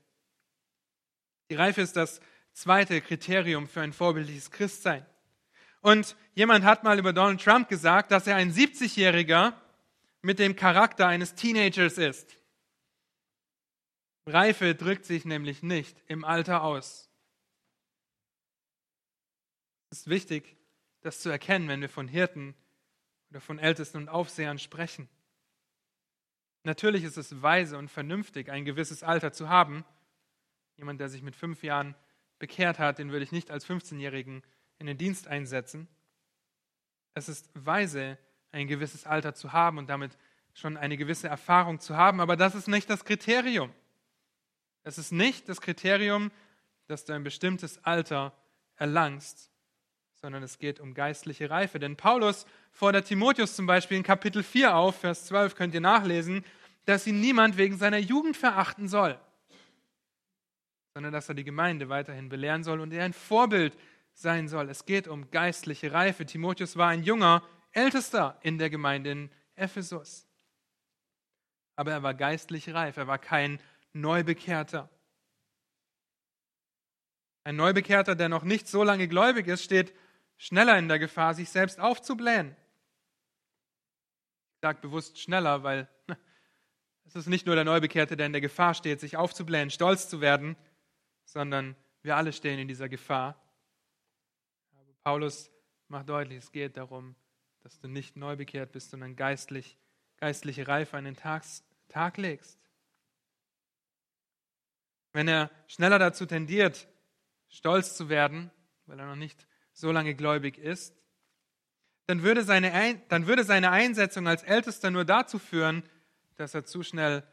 [1.50, 2.22] Die Reife ist das
[2.54, 5.06] zweite Kriterium für ein vorbildliches Christsein.
[5.82, 9.54] Und jemand hat mal über Donald Trump gesagt, dass er ein 70-Jähriger
[10.22, 12.38] mit dem Charakter eines Teenagers ist.
[14.26, 17.10] Reife drückt sich nämlich nicht im Alter aus.
[19.90, 20.58] Es ist wichtig,
[21.02, 22.54] das zu erkennen, wenn wir von Hirten
[23.32, 25.10] oder von Ältesten und Aufsehern sprechen.
[26.64, 29.86] Natürlich ist es weise und vernünftig, ein gewisses Alter zu haben.
[30.80, 31.94] Jemand, der sich mit fünf Jahren
[32.40, 34.44] bekehrt hat, den würde ich nicht als 15-Jährigen
[34.78, 35.90] in den Dienst einsetzen.
[37.14, 38.18] Es ist weise,
[38.54, 40.18] ein gewisses Alter zu haben und damit
[40.54, 43.74] schon eine gewisse Erfahrung zu haben, aber das ist nicht das Kriterium.
[44.84, 46.32] Es ist nicht das Kriterium,
[46.88, 48.34] dass du ein bestimmtes Alter
[48.78, 49.52] erlangst,
[50.14, 51.78] sondern es geht um geistliche Reife.
[51.78, 56.46] Denn Paulus fordert Timotheus zum Beispiel in Kapitel 4 auf, Vers 12 könnt ihr nachlesen,
[56.86, 59.20] dass ihn niemand wegen seiner Jugend verachten soll,
[60.94, 63.78] sondern dass er die Gemeinde weiterhin belehren soll und er ein Vorbild
[64.14, 64.70] sein soll.
[64.70, 66.26] Es geht um geistliche Reife.
[66.26, 70.28] Timotheus war ein junger Ältester in der Gemeinde in Ephesus.
[71.76, 73.62] Aber er war geistlich reif, er war kein
[73.94, 74.90] Neubekehrter.
[77.44, 79.94] Ein Neubekehrter, der noch nicht so lange gläubig ist, steht
[80.38, 82.56] schneller in der Gefahr, sich selbst aufzublähen.
[84.56, 85.88] Ich sage bewusst schneller, weil
[87.06, 90.20] es ist nicht nur der Neubekehrte, der in der Gefahr steht, sich aufzublähen, stolz zu
[90.20, 90.58] werden,
[91.32, 93.42] sondern wir alle stehen in dieser Gefahr.
[95.04, 95.52] Paulus
[95.88, 97.16] macht deutlich, es geht darum,
[97.62, 99.78] dass du nicht neu bekehrt bist, sondern geistlich,
[100.18, 101.44] geistliche Reife an den Tag,
[101.88, 102.60] Tag legst.
[105.14, 106.88] Wenn er schneller dazu tendiert,
[107.48, 108.52] stolz zu werden,
[108.86, 110.96] weil er noch nicht so lange gläubig ist,
[112.06, 115.84] dann würde seine, dann würde seine Einsetzung als Ältester nur dazu führen,
[116.38, 117.24] dass er zu schnell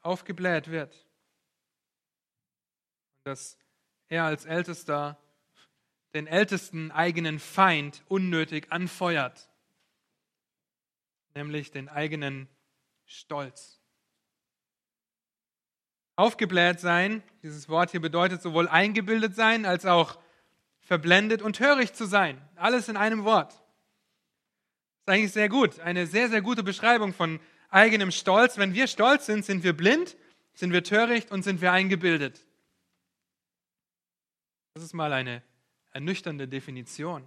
[0.00, 1.06] aufgebläht wird.
[3.24, 3.58] Dass
[4.08, 5.18] er als Ältester
[6.14, 9.48] den ältesten eigenen Feind unnötig anfeuert,
[11.34, 12.48] nämlich den eigenen
[13.06, 13.80] Stolz.
[16.16, 20.18] Aufgebläht sein, dieses Wort hier bedeutet sowohl eingebildet sein als auch
[20.80, 22.40] verblendet und töricht zu sein.
[22.56, 23.52] Alles in einem Wort.
[23.52, 23.60] Das
[25.06, 25.80] ist eigentlich sehr gut.
[25.80, 28.58] Eine sehr, sehr gute Beschreibung von eigenem Stolz.
[28.58, 30.16] Wenn wir stolz sind, sind wir blind,
[30.52, 32.44] sind wir töricht und sind wir eingebildet.
[34.74, 35.42] Das ist mal eine
[35.90, 37.26] ernüchternde Definition.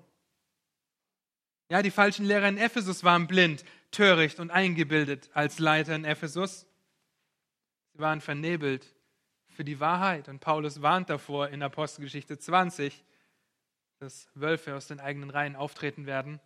[1.69, 6.67] Ja, die falschen Lehrer in Ephesus waren blind, töricht und eingebildet als Leiter in Ephesus.
[7.93, 8.95] Sie waren vernebelt
[9.47, 10.27] für die Wahrheit.
[10.27, 13.03] Und Paulus warnt davor in Apostelgeschichte 20,
[13.99, 16.39] dass Wölfe aus den eigenen Reihen auftreten werden,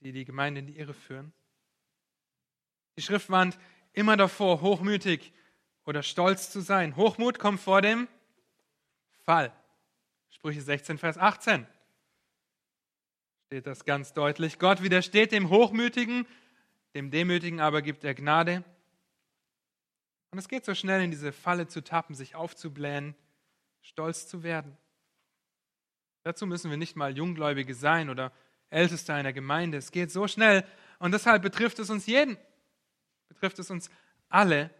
[0.00, 1.32] die die Gemeinde in die Irre führen.
[2.96, 3.58] Die Schrift warnt
[3.92, 5.32] immer davor, hochmütig
[5.84, 6.96] oder stolz zu sein.
[6.96, 8.08] Hochmut kommt vor dem
[9.24, 9.52] Fall.
[10.46, 11.66] Sprüche 16, Vers 18
[13.46, 14.60] steht das ganz deutlich.
[14.60, 16.24] Gott widersteht dem Hochmütigen,
[16.94, 18.62] dem Demütigen aber gibt er Gnade.
[20.30, 23.16] Und es geht so schnell in diese Falle zu tappen, sich aufzublähen,
[23.80, 24.76] stolz zu werden.
[26.22, 28.30] Dazu müssen wir nicht mal Junggläubige sein oder
[28.70, 29.78] Älteste einer Gemeinde.
[29.78, 30.64] Es geht so schnell
[31.00, 32.38] und deshalb betrifft es uns jeden,
[33.26, 33.90] betrifft es uns
[34.28, 34.70] alle.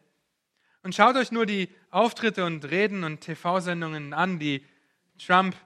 [0.84, 4.64] Und schaut euch nur die Auftritte und Reden und TV-Sendungen an, die
[5.18, 5.56] Trump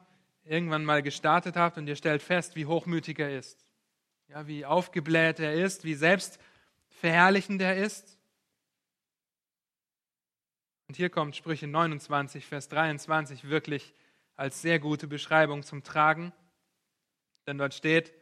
[0.45, 3.65] irgendwann mal gestartet hat und ihr stellt fest, wie hochmütig er ist.
[4.29, 8.19] Ja, wie aufgebläht er ist, wie selbstverherrlichend er ist.
[10.89, 13.95] Und hier kommt Sprüche 29, Vers 23 wirklich
[14.35, 16.33] als sehr gute Beschreibung zum Tragen.
[17.47, 18.13] Denn dort steht,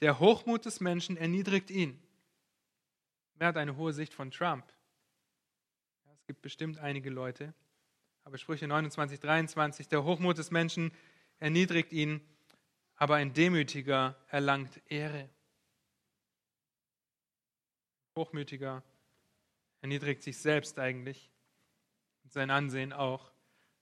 [0.00, 2.00] der Hochmut des Menschen erniedrigt ihn.
[3.34, 4.64] Wer hat eine hohe Sicht von Trump?
[6.14, 7.54] Es gibt bestimmt einige Leute.
[8.28, 10.92] Aber Sprüche 29, 23, der Hochmut des Menschen
[11.38, 12.20] erniedrigt ihn,
[12.94, 15.30] aber ein Demütiger erlangt Ehre.
[18.14, 18.82] Hochmütiger
[19.80, 21.30] erniedrigt sich selbst eigentlich
[22.26, 23.32] sein Ansehen auch.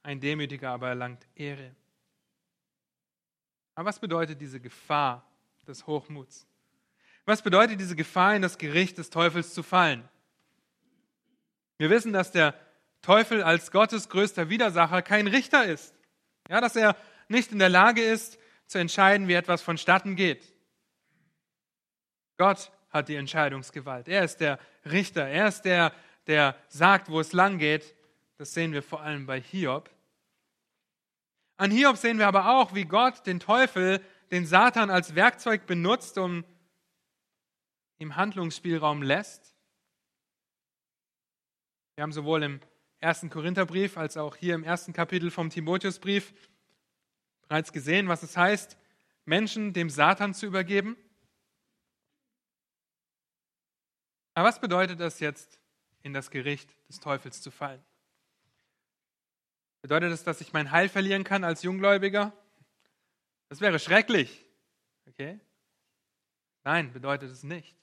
[0.05, 1.74] Ein Demütiger aber erlangt Ehre.
[3.74, 5.28] Aber was bedeutet diese Gefahr
[5.66, 6.47] des Hochmuts?
[7.24, 10.09] Was bedeutet diese Gefahr, in das Gericht des Teufels zu fallen?
[11.78, 12.55] Wir wissen, dass der
[13.07, 15.95] Teufel als Gottes größter Widersacher kein Richter ist.
[16.49, 16.97] Ja, dass er
[17.29, 18.37] nicht in der Lage ist,
[18.67, 20.53] zu entscheiden, wie etwas vonstatten geht.
[22.37, 24.09] Gott hat die Entscheidungsgewalt.
[24.09, 25.25] Er ist der Richter.
[25.29, 25.93] Er ist der,
[26.27, 27.95] der sagt, wo es lang geht.
[28.39, 29.89] Das sehen wir vor allem bei Hiob.
[31.59, 36.19] An Hiob sehen wir aber auch, wie Gott den Teufel, den Satan als Werkzeug benutzt,
[36.19, 36.45] um
[37.99, 39.55] ihm Handlungsspielraum lässt.
[41.95, 42.61] Wir haben sowohl im
[43.01, 46.32] ersten Korintherbrief als auch hier im ersten Kapitel vom Timotheusbrief
[47.42, 48.76] bereits gesehen, was es heißt,
[49.24, 50.97] Menschen dem Satan zu übergeben.
[54.34, 55.59] Aber was bedeutet das jetzt,
[56.03, 57.82] in das Gericht des Teufels zu fallen?
[59.82, 62.32] Bedeutet das, dass ich mein Heil verlieren kann als Junggläubiger?
[63.49, 64.44] Das wäre schrecklich.
[65.09, 65.40] Okay?
[66.64, 67.76] Nein, bedeutet es nicht.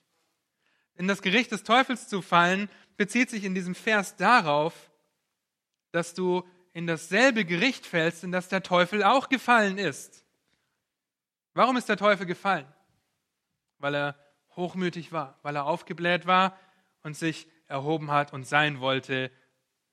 [0.96, 4.92] In das Gericht des Teufels zu fallen, bezieht sich in diesem Vers darauf,
[5.94, 10.26] dass du in dasselbe Gericht fällst, in das der Teufel auch gefallen ist.
[11.54, 12.66] Warum ist der Teufel gefallen?
[13.78, 14.20] Weil er
[14.56, 16.58] hochmütig war, weil er aufgebläht war
[17.04, 19.32] und sich erhoben hat und sein wollte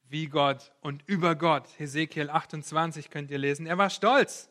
[0.09, 1.68] wie Gott und über Gott.
[1.78, 3.66] Hesekiel 28 könnt ihr lesen.
[3.66, 4.48] Er war stolz.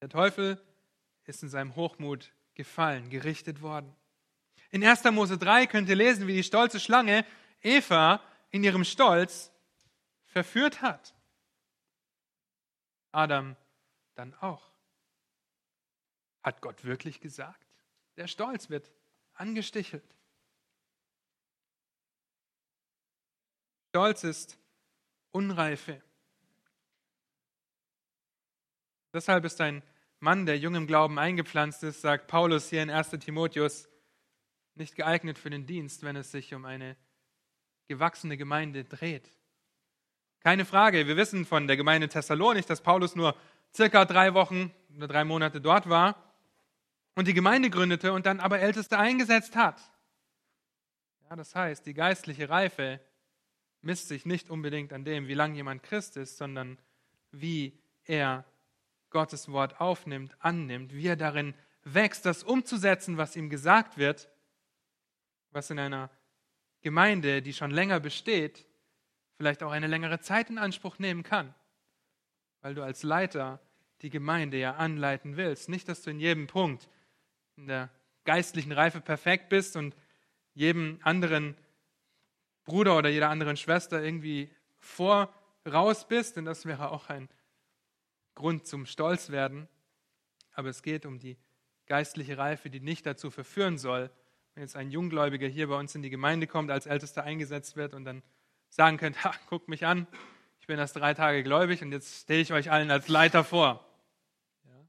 [0.00, 0.60] Der Teufel
[1.26, 3.94] ist in seinem Hochmut gefallen, gerichtet worden.
[4.70, 5.04] In 1.
[5.04, 7.24] Mose 3 könnt ihr lesen, wie die stolze Schlange
[7.62, 8.20] Eva
[8.52, 9.50] in ihrem Stolz
[10.26, 11.14] verführt hat.
[13.10, 13.56] Adam
[14.14, 14.70] dann auch.
[16.42, 17.66] Hat Gott wirklich gesagt?
[18.16, 18.92] Der Stolz wird
[19.34, 20.04] angestichelt.
[23.88, 24.58] Stolz ist
[25.30, 26.02] Unreife.
[29.12, 29.82] Deshalb ist ein
[30.20, 33.88] Mann, der jung im Glauben eingepflanzt ist, sagt Paulus hier in 1 Timotheus,
[34.74, 36.96] nicht geeignet für den Dienst, wenn es sich um eine
[37.88, 39.30] gewachsene Gemeinde dreht.
[40.40, 43.36] Keine Frage, wir wissen von der Gemeinde Thessalonik, dass Paulus nur
[43.74, 46.32] circa drei Wochen oder drei Monate dort war
[47.14, 49.80] und die Gemeinde gründete und dann aber Älteste eingesetzt hat.
[51.28, 53.00] Ja, das heißt, die geistliche Reife
[53.82, 56.78] misst sich nicht unbedingt an dem, wie lange jemand Christ ist, sondern
[57.30, 58.44] wie er
[59.10, 61.54] Gottes Wort aufnimmt, annimmt, wie er darin
[61.84, 64.28] wächst, das umzusetzen, was ihm gesagt wird,
[65.50, 66.10] was in einer
[66.82, 68.66] Gemeinde, die schon länger besteht,
[69.36, 71.54] vielleicht auch eine längere Zeit in Anspruch nehmen kann,
[72.60, 73.60] weil du als Leiter
[74.02, 75.68] die Gemeinde ja anleiten willst.
[75.68, 76.88] Nicht, dass du in jedem Punkt
[77.56, 77.90] in der
[78.24, 79.96] geistlichen Reife perfekt bist und
[80.54, 81.56] jedem anderen
[82.64, 87.28] Bruder oder jeder anderen Schwester irgendwie voraus bist, denn das wäre auch ein
[88.34, 89.68] Grund zum Stolzwerden.
[90.52, 91.36] Aber es geht um die
[91.86, 94.10] geistliche Reife, die nicht dazu verführen soll,
[94.54, 97.94] wenn jetzt ein Junggläubiger hier bei uns in die Gemeinde kommt, als Ältester eingesetzt wird
[97.94, 98.22] und dann
[98.68, 100.06] sagen könnt, ha, guckt mich an,
[100.60, 103.84] ich bin erst drei Tage gläubig und jetzt stelle ich euch allen als Leiter vor.
[104.64, 104.86] Ja.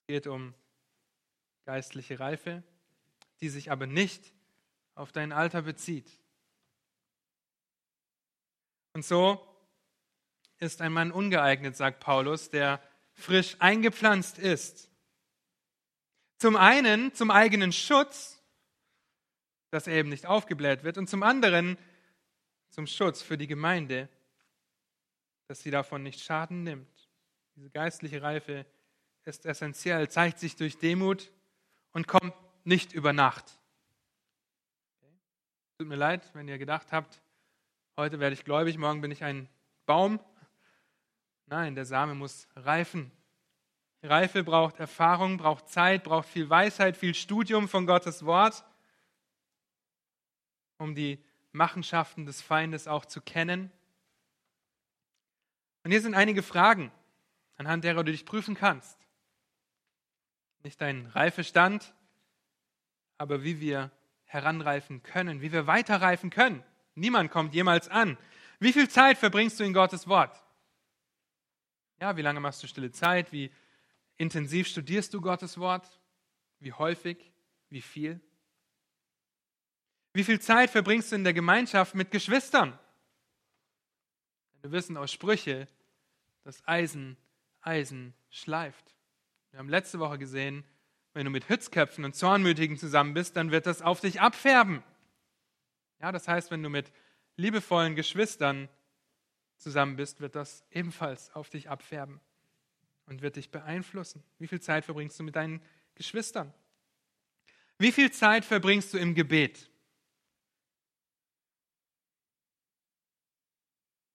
[0.00, 0.54] Es geht um
[1.64, 2.62] geistliche Reife,
[3.40, 4.32] die sich aber nicht
[4.94, 6.10] auf dein Alter bezieht.
[8.94, 9.44] Und so
[10.58, 12.80] ist ein Mann ungeeignet, sagt Paulus, der
[13.12, 14.88] frisch eingepflanzt ist.
[16.38, 18.33] Zum einen zum eigenen Schutz,
[19.74, 21.76] dass er eben nicht aufgebläht wird, und zum anderen
[22.70, 24.08] zum Schutz für die Gemeinde,
[25.48, 27.10] dass sie davon nicht Schaden nimmt.
[27.56, 28.66] Diese geistliche Reife
[29.24, 31.32] ist essentiell, zeigt sich durch Demut
[31.92, 33.58] und kommt nicht über Nacht.
[35.78, 37.20] Tut mir leid, wenn ihr gedacht habt,
[37.96, 39.48] heute werde ich gläubig, morgen bin ich ein
[39.86, 40.20] Baum.
[41.46, 43.10] Nein, der Same muss reifen.
[44.04, 48.64] Reife braucht Erfahrung, braucht Zeit, braucht viel Weisheit, viel Studium von Gottes Wort,
[50.78, 51.22] um die
[51.52, 53.70] Machenschaften des Feindes auch zu kennen.
[55.84, 56.90] Und hier sind einige Fragen,
[57.56, 58.98] anhand derer du dich prüfen kannst.
[60.62, 61.94] Nicht dein Reifestand,
[63.18, 63.90] aber wie wir
[64.24, 66.64] heranreifen können, wie wir weiterreifen können.
[66.94, 68.18] Niemand kommt jemals an.
[68.58, 70.42] Wie viel Zeit verbringst du in Gottes Wort?
[72.00, 73.32] Ja, wie lange machst du stille Zeit?
[73.32, 73.52] Wie
[74.16, 76.00] intensiv studierst du Gottes Wort?
[76.58, 77.32] Wie häufig?
[77.68, 78.20] Wie viel?
[80.14, 82.78] Wie viel Zeit verbringst du in der Gemeinschaft mit Geschwistern?
[84.62, 85.68] Wir wissen aus Sprüche,
[86.44, 87.18] dass Eisen
[87.64, 88.94] Eisen schleift.
[89.50, 90.64] Wir haben letzte Woche gesehen,
[91.14, 94.82] wenn du mit Hitzköpfen und Zornmütigen zusammen bist, dann wird das auf dich abfärben.
[96.00, 96.92] Ja, das heißt, wenn du mit
[97.36, 98.68] liebevollen Geschwistern
[99.56, 102.20] zusammen bist, wird das ebenfalls auf dich abfärben
[103.06, 104.22] und wird dich beeinflussen.
[104.38, 105.62] Wie viel Zeit verbringst du mit deinen
[105.94, 106.52] Geschwistern?
[107.78, 109.70] Wie viel Zeit verbringst du im Gebet?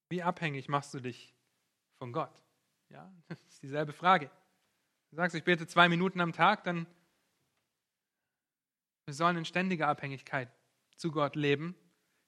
[0.10, 1.36] Wie abhängig machst du dich
[1.98, 2.44] von Gott?
[2.90, 4.30] Ja, das ist dieselbe Frage.
[5.12, 6.88] Du sagst, ich bete zwei Minuten am Tag, dann
[9.06, 10.52] wir sollen in ständiger Abhängigkeit
[10.96, 11.76] zu Gott leben.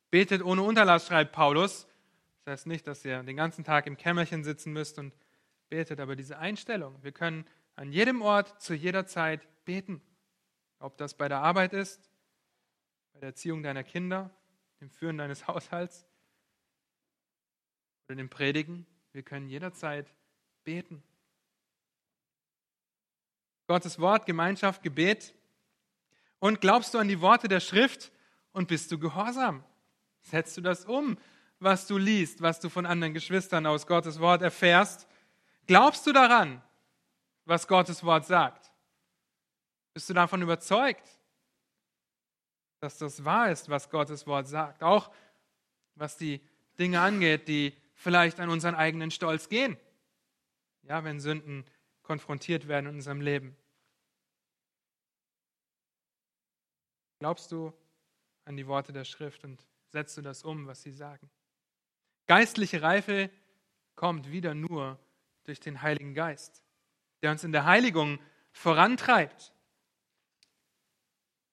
[0.10, 1.88] Betet ohne Unterlass, schreibt Paulus.
[2.44, 5.14] Das heißt nicht, dass ihr den ganzen Tag im Kämmerchen sitzen müsst und
[5.70, 10.02] betet, aber diese Einstellung, wir können an jedem Ort zu jeder Zeit beten.
[10.80, 12.12] Ob das bei der Arbeit ist,
[13.14, 14.32] bei der Erziehung deiner Kinder,
[14.80, 16.08] dem Führen deines Haushalts
[18.12, 18.86] oder dem Predigen.
[19.14, 20.14] Wir können jederzeit
[20.66, 21.02] beten.
[23.68, 25.34] Gottes Wort, Gemeinschaft, Gebet.
[26.40, 28.12] Und glaubst du an die Worte der Schrift
[28.52, 29.64] und bist du gehorsam?
[30.24, 31.18] Setzt du das um,
[31.60, 35.08] was du liest, was du von anderen Geschwistern aus Gottes Wort erfährst?
[35.66, 36.62] Glaubst du daran,
[37.46, 38.74] was Gottes Wort sagt?
[39.94, 41.08] Bist du davon überzeugt,
[42.82, 44.84] dass das wahr ist, was Gottes Wort sagt?
[44.84, 45.12] Auch
[45.96, 46.42] was die
[46.78, 49.78] Dinge angeht, die vielleicht an unseren eigenen Stolz gehen.
[50.84, 51.66] Ja, wenn Sünden
[52.02, 53.56] konfrontiert werden in unserem Leben.
[57.20, 57.72] Glaubst du
[58.46, 61.30] an die Worte der Schrift und setzt du das um, was sie sagen?
[62.26, 63.30] Geistliche Reife
[63.96, 64.98] kommt wieder nur
[65.44, 66.64] durch den Heiligen Geist,
[67.22, 68.20] der uns in der Heiligung
[68.52, 69.54] vorantreibt,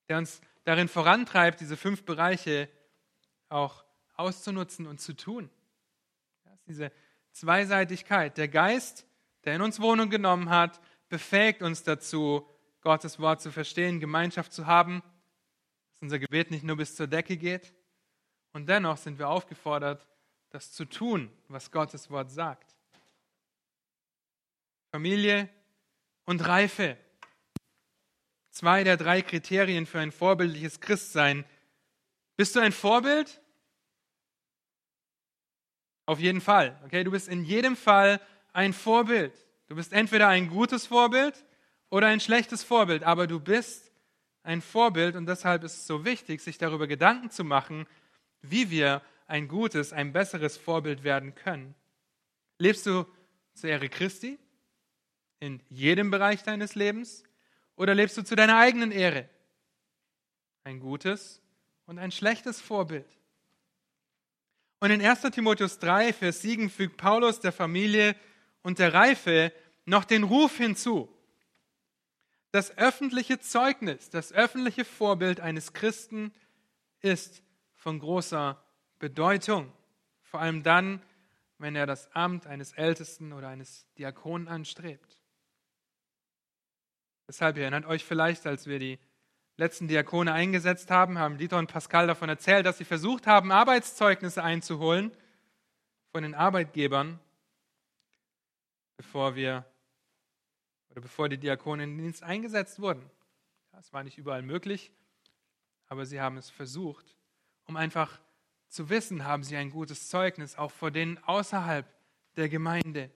[0.08, 2.70] der uns darin vorantreibt, diese fünf Bereiche
[3.50, 3.84] auch
[4.14, 5.50] auszunutzen und zu tun.
[6.68, 6.92] Diese
[7.32, 8.36] Zweiseitigkeit.
[8.38, 9.06] Der Geist,
[9.44, 12.48] der in uns Wohnung genommen hat, befähigt uns dazu,
[12.80, 15.02] Gottes Wort zu verstehen, Gemeinschaft zu haben
[15.98, 17.74] dass unser Gebet nicht nur bis zur Decke geht.
[18.52, 20.06] Und dennoch sind wir aufgefordert,
[20.50, 22.76] das zu tun, was Gottes Wort sagt.
[24.92, 25.48] Familie
[26.24, 26.96] und Reife.
[28.50, 31.44] Zwei der drei Kriterien für ein vorbildliches Christsein.
[32.36, 33.40] Bist du ein Vorbild?
[36.08, 36.74] Auf jeden Fall.
[36.86, 38.18] Okay, du bist in jedem Fall
[38.54, 39.34] ein Vorbild.
[39.66, 41.44] Du bist entweder ein gutes Vorbild
[41.90, 43.92] oder ein schlechtes Vorbild, aber du bist
[44.42, 47.86] ein Vorbild und deshalb ist es so wichtig, sich darüber Gedanken zu machen,
[48.40, 51.74] wie wir ein gutes, ein besseres Vorbild werden können.
[52.56, 53.04] Lebst du
[53.52, 54.38] zur Ehre Christi
[55.40, 57.22] in jedem Bereich deines Lebens
[57.76, 59.28] oder lebst du zu deiner eigenen Ehre?
[60.64, 61.42] Ein gutes
[61.84, 63.17] und ein schlechtes Vorbild.
[64.80, 68.14] Und in 1 Timotheus 3, Vers 7 fügt Paulus der Familie
[68.62, 69.52] und der Reife
[69.84, 71.08] noch den Ruf hinzu.
[72.52, 76.32] Das öffentliche Zeugnis, das öffentliche Vorbild eines Christen
[77.00, 77.42] ist
[77.74, 78.62] von großer
[78.98, 79.72] Bedeutung.
[80.22, 81.02] Vor allem dann,
[81.58, 85.18] wenn er das Amt eines Ältesten oder eines Diakonen anstrebt.
[87.26, 88.98] Deshalb erinnert euch vielleicht, als wir die
[89.58, 94.42] letzten Diakone eingesetzt haben, haben Dieter und Pascal davon erzählt, dass sie versucht haben, Arbeitszeugnisse
[94.42, 95.10] einzuholen
[96.12, 97.18] von den Arbeitgebern,
[98.96, 99.66] bevor wir
[100.90, 103.10] oder bevor die Diakone in den Dienst eingesetzt wurden.
[103.72, 104.92] Das war nicht überall möglich,
[105.88, 107.16] aber sie haben es versucht,
[107.66, 108.18] um einfach
[108.68, 111.86] zu wissen, haben sie ein gutes Zeugnis, auch vor denen außerhalb
[112.36, 113.10] der Gemeinde.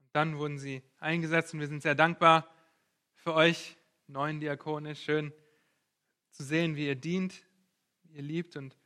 [0.00, 2.48] Und dann wurden sie eingesetzt und wir sind sehr dankbar
[3.14, 3.77] für euch,
[4.08, 4.96] neuen Diakone.
[4.96, 5.32] Schön
[6.30, 7.34] zu sehen, wie ihr dient,
[8.04, 8.76] wie ihr liebt und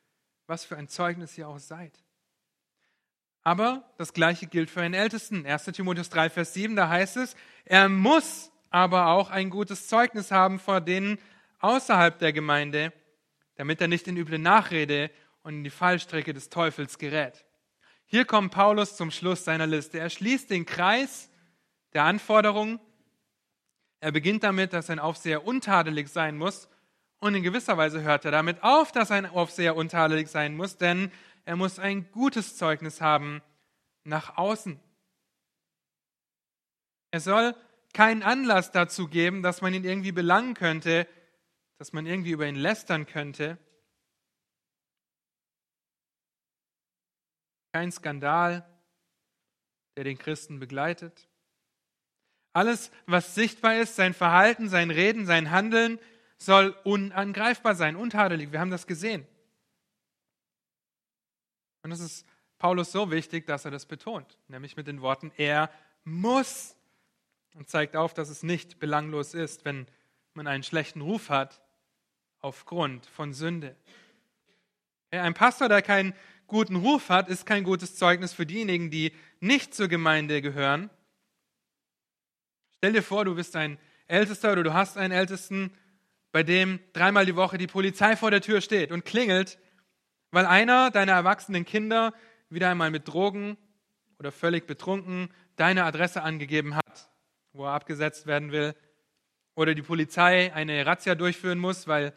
[0.46, 2.02] was für ein Zeugnis ihr auch seid.
[3.44, 5.46] Aber das Gleiche gilt für einen Ältesten.
[5.46, 10.30] 1 Timotheus 3, Vers 7, da heißt es, er muss aber auch ein gutes Zeugnis
[10.30, 11.18] haben vor denen
[11.60, 12.92] außerhalb der Gemeinde,
[13.56, 15.10] damit er nicht in üble Nachrede
[15.42, 17.44] und in die Fallstrecke des Teufels gerät.
[18.06, 19.98] Hier kommt Paulus zum Schluss seiner Liste.
[19.98, 21.30] Er schließt den Kreis
[21.92, 22.80] der Anforderungen
[24.02, 26.68] er beginnt damit, dass ein Aufseher untadelig sein muss.
[27.20, 31.12] Und in gewisser Weise hört er damit auf, dass ein Aufseher untadelig sein muss, denn
[31.44, 33.42] er muss ein gutes Zeugnis haben
[34.02, 34.80] nach außen.
[37.12, 37.54] Er soll
[37.92, 41.06] keinen Anlass dazu geben, dass man ihn irgendwie belangen könnte,
[41.78, 43.56] dass man irgendwie über ihn lästern könnte.
[47.72, 48.68] Kein Skandal,
[49.96, 51.28] der den Christen begleitet.
[52.52, 55.98] Alles, was sichtbar ist, sein Verhalten, sein Reden, sein Handeln,
[56.36, 58.52] soll unangreifbar sein, untadelig.
[58.52, 59.26] Wir haben das gesehen.
[61.82, 62.26] Und es ist
[62.58, 65.70] Paulus so wichtig, dass er das betont, nämlich mit den Worten, er
[66.04, 66.76] muss
[67.54, 69.86] und zeigt auf, dass es nicht belanglos ist, wenn
[70.34, 71.60] man einen schlechten Ruf hat
[72.40, 73.76] aufgrund von Sünde.
[75.10, 76.14] Ein Pastor, der keinen
[76.46, 80.90] guten Ruf hat, ist kein gutes Zeugnis für diejenigen, die nicht zur Gemeinde gehören
[82.82, 83.78] Stell dir vor, du bist ein
[84.08, 85.70] Ältester oder du hast einen Ältesten,
[86.32, 89.60] bei dem dreimal die Woche die Polizei vor der Tür steht und klingelt,
[90.32, 92.12] weil einer deiner erwachsenen Kinder
[92.48, 93.56] wieder einmal mit Drogen
[94.18, 97.08] oder völlig betrunken deine Adresse angegeben hat,
[97.52, 98.74] wo er abgesetzt werden will,
[99.54, 102.12] oder die Polizei eine Razzia durchführen muss, weil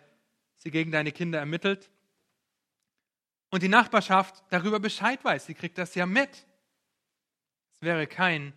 [0.58, 1.92] sie gegen deine Kinder ermittelt.
[3.52, 6.48] Und die Nachbarschaft darüber Bescheid weiß, sie kriegt das ja mit.
[7.76, 8.54] Es wäre kein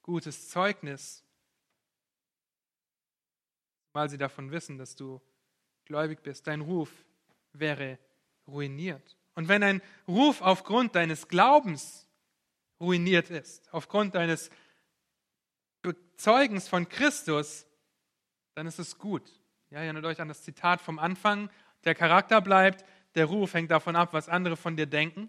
[0.00, 1.26] gutes Zeugnis
[3.92, 5.20] weil sie davon wissen, dass du
[5.84, 6.46] gläubig bist.
[6.46, 6.90] Dein Ruf
[7.52, 7.98] wäre
[8.46, 9.16] ruiniert.
[9.34, 12.06] Und wenn ein Ruf aufgrund deines Glaubens
[12.80, 14.50] ruiniert ist, aufgrund deines
[15.82, 17.66] Bezeugens von Christus,
[18.54, 19.22] dann ist es gut.
[19.70, 21.48] Ja, erinnert euch an das Zitat vom Anfang.
[21.84, 22.84] Der Charakter bleibt,
[23.14, 25.28] der Ruf hängt davon ab, was andere von dir denken.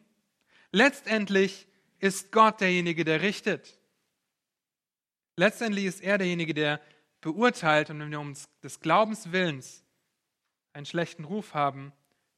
[0.71, 1.67] Letztendlich
[1.99, 3.79] ist Gott derjenige, der richtet.
[5.35, 6.81] Letztendlich ist er derjenige, der
[7.21, 9.83] beurteilt und wenn wir um des Glaubens Willens
[10.73, 11.93] einen schlechten Ruf haben,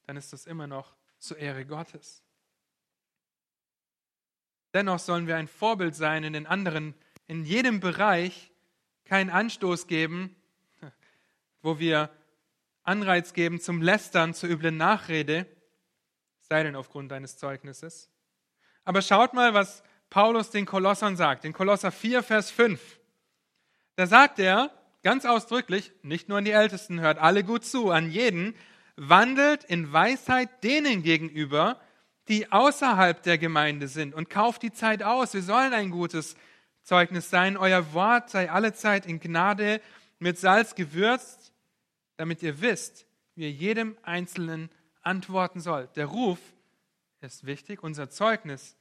[0.06, 2.22] dann ist das immer noch zur Ehre Gottes.
[4.74, 6.94] Dennoch sollen wir ein Vorbild sein in den anderen,
[7.26, 8.52] in jedem Bereich
[9.04, 10.34] keinen Anstoß geben,
[11.62, 12.10] wo wir
[12.82, 15.46] Anreiz geben zum Lästern, zur üblen Nachrede,
[16.40, 18.10] sei denn aufgrund deines Zeugnisses.
[18.84, 21.44] Aber schaut mal, was Paulus den Kolossern sagt.
[21.44, 23.00] In Kolosser 4, Vers 5.
[23.96, 24.70] Da sagt er
[25.02, 28.54] ganz ausdrücklich, nicht nur an die Ältesten, hört alle gut zu, an jeden,
[28.96, 31.80] wandelt in Weisheit denen gegenüber,
[32.28, 35.34] die außerhalb der Gemeinde sind und kauft die Zeit aus.
[35.34, 36.36] Wir sollen ein gutes
[36.82, 37.56] Zeugnis sein.
[37.56, 39.80] Euer Wort sei allezeit in Gnade
[40.18, 41.52] mit Salz gewürzt,
[42.16, 44.70] damit ihr wisst, wie ihr jedem Einzelnen
[45.02, 45.96] antworten sollt.
[45.96, 46.38] Der Ruf
[47.20, 48.76] ist wichtig, unser Zeugnis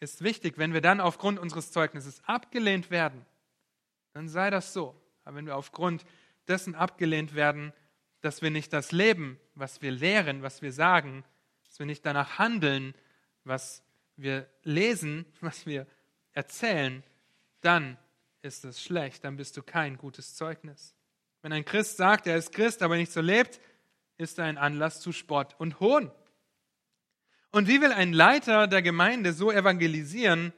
[0.00, 0.58] ist wichtig.
[0.58, 3.24] Wenn wir dann aufgrund unseres Zeugnisses abgelehnt werden,
[4.12, 5.00] dann sei das so.
[5.24, 6.04] Aber wenn wir aufgrund
[6.48, 7.72] dessen abgelehnt werden,
[8.20, 11.24] dass wir nicht das leben, was wir lehren, was wir sagen,
[11.64, 12.94] dass wir nicht danach handeln,
[13.44, 13.82] was
[14.16, 15.86] wir lesen, was wir
[16.32, 17.02] erzählen,
[17.60, 17.98] dann
[18.42, 20.94] ist es schlecht, dann bist du kein gutes Zeugnis.
[21.42, 23.60] Wenn ein Christ sagt, er ist Christ, aber nicht so lebt,
[24.16, 26.10] ist er ein Anlass zu Spott und Hohn.
[27.50, 30.52] Und wie will ein Leiter der Gemeinde so evangelisieren,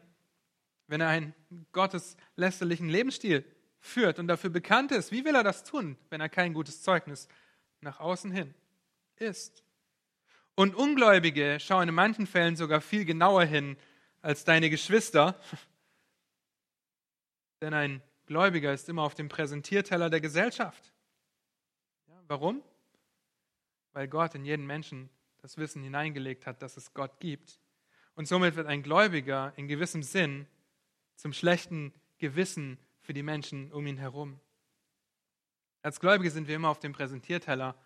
[0.86, 1.34] wenn er einen
[1.72, 3.44] gotteslästerlichen Lebensstil
[3.80, 5.12] führt und dafür bekannt ist?
[5.12, 7.28] Wie will er das tun, wenn er kein gutes Zeugnis
[7.80, 8.54] nach außen hin
[9.16, 9.62] ist?
[10.54, 13.76] Und Ungläubige schauen in manchen Fällen sogar viel genauer hin
[14.22, 15.38] als deine Geschwister,
[17.60, 20.92] denn ein Gläubiger ist immer auf dem Präsentierteller der Gesellschaft.
[22.08, 22.62] Ja, warum?
[23.92, 25.10] Weil Gott in jeden Menschen
[25.42, 27.60] das Wissen hineingelegt hat, dass es Gott gibt.
[28.14, 30.46] Und somit wird ein Gläubiger in gewissem Sinn
[31.16, 34.40] zum schlechten Gewissen für die Menschen um ihn herum.
[35.82, 37.76] Als Gläubige sind wir immer auf dem Präsentierteller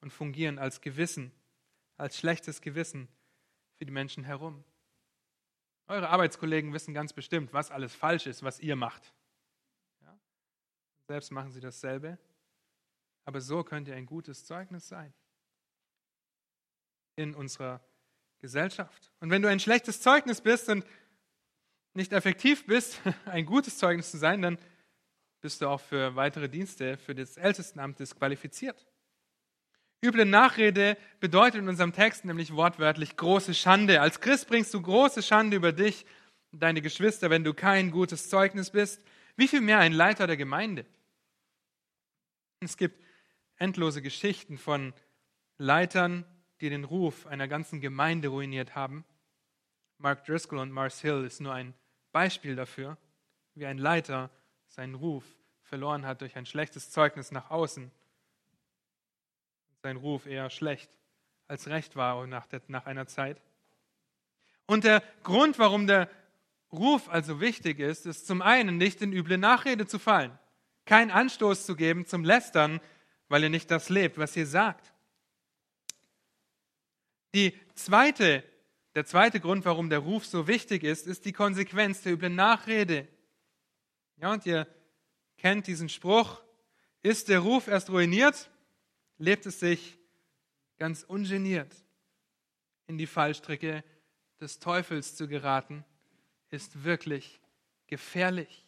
[0.00, 1.32] und fungieren als Gewissen,
[1.96, 3.08] als schlechtes Gewissen
[3.76, 4.64] für die Menschen herum.
[5.86, 9.14] Eure Arbeitskollegen wissen ganz bestimmt, was alles falsch ist, was ihr macht.
[10.02, 10.18] Ja?
[11.06, 12.18] Selbst machen sie dasselbe.
[13.24, 15.14] Aber so könnt ihr ein gutes Zeugnis sein
[17.16, 17.80] in unserer
[18.38, 19.12] Gesellschaft.
[19.20, 20.84] Und wenn du ein schlechtes Zeugnis bist und
[21.98, 24.58] nicht effektiv bist, ein gutes Zeugnis zu sein, dann
[25.40, 28.86] bist du auch für weitere Dienste, für das Ältestenamt disqualifiziert.
[30.00, 34.00] Üble Nachrede bedeutet in unserem Text nämlich wortwörtlich große Schande.
[34.00, 36.06] Als Christ bringst du große Schande über dich
[36.52, 39.02] und deine Geschwister, wenn du kein gutes Zeugnis bist.
[39.36, 40.86] Wie viel mehr ein Leiter der Gemeinde?
[42.60, 43.02] Es gibt
[43.56, 44.94] endlose Geschichten von
[45.58, 46.24] Leitern,
[46.60, 49.04] die den Ruf einer ganzen Gemeinde ruiniert haben.
[49.98, 51.74] Mark Driscoll und Mars Hill ist nur ein
[52.12, 52.96] Beispiel dafür,
[53.54, 54.30] wie ein Leiter
[54.68, 55.24] seinen Ruf
[55.62, 57.90] verloren hat durch ein schlechtes Zeugnis nach außen.
[59.82, 60.90] Sein Ruf eher schlecht
[61.48, 63.40] als recht war nach, der, nach einer Zeit.
[64.66, 66.10] Und der Grund, warum der
[66.70, 70.38] Ruf also wichtig ist, ist zum einen nicht in üble Nachrede zu fallen,
[70.84, 72.80] keinen Anstoß zu geben zum Lästern,
[73.28, 74.92] weil ihr nicht das lebt, was ihr sagt.
[77.34, 78.44] Die zweite,
[78.98, 83.06] der zweite Grund, warum der Ruf so wichtig ist, ist die Konsequenz der üblen Nachrede.
[84.16, 84.66] Ja, und ihr
[85.36, 86.42] kennt diesen Spruch,
[87.02, 88.50] ist der Ruf erst ruiniert,
[89.18, 89.96] lebt es sich
[90.78, 91.72] ganz ungeniert.
[92.88, 93.84] In die Fallstricke
[94.40, 95.84] des Teufels zu geraten,
[96.50, 97.40] ist wirklich
[97.86, 98.66] gefährlich.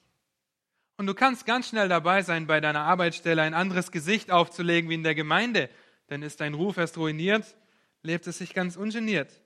[0.96, 4.94] Und du kannst ganz schnell dabei sein, bei deiner Arbeitsstelle ein anderes Gesicht aufzulegen wie
[4.94, 5.70] in der Gemeinde.
[6.08, 7.56] Denn ist dein Ruf erst ruiniert,
[8.04, 9.42] lebt es sich ganz ungeniert.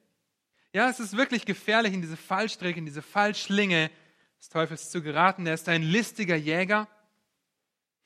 [0.75, 3.93] Ja, es ist wirklich gefährlich, in diese Fallstrecke, in diese Fallschlinge
[4.41, 5.47] des Teufels zu geraten.
[5.47, 6.89] Er ist ein listiger Jäger.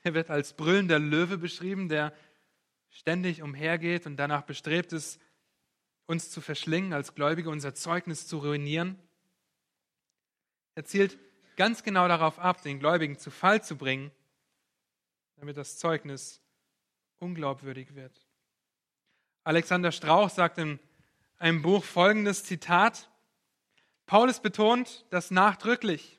[0.03, 2.15] Er wird als brüllender Löwe beschrieben, der
[2.91, 5.19] ständig umhergeht und danach bestrebt ist,
[6.05, 8.99] uns zu verschlingen, als Gläubige unser Zeugnis zu ruinieren.
[10.75, 11.19] Er zielt
[11.57, 14.11] ganz genau darauf ab, den Gläubigen zu Fall zu bringen,
[15.37, 16.43] damit das Zeugnis
[17.19, 18.27] unglaubwürdig wird.
[19.43, 20.79] Alexander Strauch sagt in
[21.39, 23.09] einem Buch folgendes Zitat.
[24.07, 26.19] Paulus betont das nachdrücklich.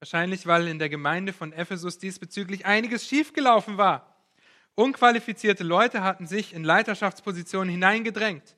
[0.00, 4.14] Wahrscheinlich, weil in der Gemeinde von Ephesus diesbezüglich einiges schiefgelaufen war.
[4.76, 8.56] Unqualifizierte Leute hatten sich in Leiterschaftspositionen hineingedrängt.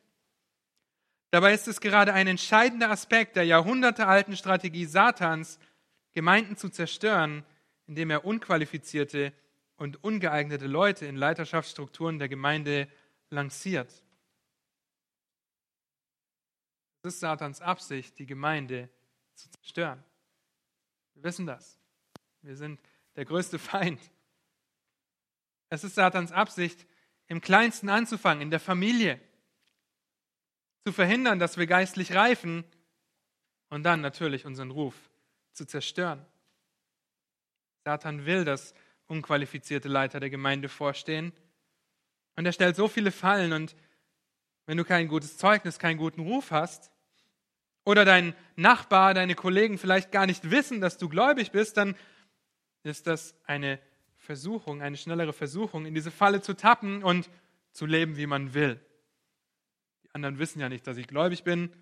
[1.31, 5.59] Dabei ist es gerade ein entscheidender Aspekt der jahrhundertealten Strategie Satans,
[6.13, 7.45] Gemeinden zu zerstören,
[7.87, 9.33] indem er unqualifizierte
[9.77, 12.89] und ungeeignete Leute in Leiterschaftsstrukturen der Gemeinde
[13.31, 13.91] lanciert.
[17.03, 18.91] Es ist Satans Absicht, die Gemeinde
[19.35, 20.05] zu zerstören.
[21.15, 21.79] Wir wissen das.
[22.43, 22.79] Wir sind
[23.17, 24.01] der größte Feind.
[25.71, 26.87] Es ist Satans Absicht,
[27.27, 29.21] im Kleinsten anzufangen, in der Familie,
[30.85, 32.65] zu verhindern, dass wir geistlich reifen
[33.69, 34.95] und dann natürlich unseren Ruf
[35.53, 36.25] zu zerstören.
[37.85, 38.75] Satan will, dass
[39.07, 41.33] unqualifizierte Leiter der Gemeinde vorstehen
[42.37, 43.77] und er stellt so viele Fallen und
[44.67, 46.90] wenn du kein gutes Zeugnis, keinen guten Ruf hast,
[47.85, 51.97] oder dein Nachbar, deine Kollegen vielleicht gar nicht wissen, dass du gläubig bist, dann
[52.83, 53.79] ist das eine
[54.17, 57.31] Versuchung, eine schnellere Versuchung, in diese Falle zu tappen und
[57.73, 58.81] zu leben, wie man will.
[60.05, 61.73] Die anderen wissen ja nicht, dass ich gläubig bin.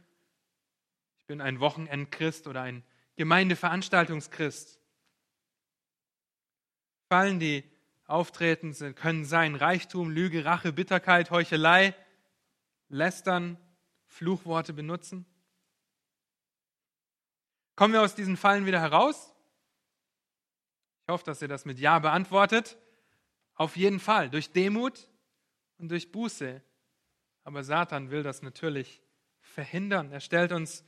[1.19, 2.85] Ich bin ein Wochenendchrist oder ein
[3.17, 4.81] Gemeindeveranstaltungschrist.
[7.09, 7.65] Fallen, die
[8.07, 11.95] auftreten können sein Reichtum, Lüge, Rache, Bitterkeit, Heuchelei,
[12.89, 13.59] Lästern,
[14.07, 15.27] Fluchworte benutzen.
[17.79, 19.33] Kommen wir aus diesen Fallen wieder heraus?
[21.03, 22.76] Ich hoffe, dass ihr das mit Ja beantwortet.
[23.55, 25.09] Auf jeden Fall, durch Demut
[25.76, 26.61] und durch Buße.
[27.45, 29.01] Aber Satan will das natürlich
[29.39, 30.11] verhindern.
[30.11, 30.83] Er stellt uns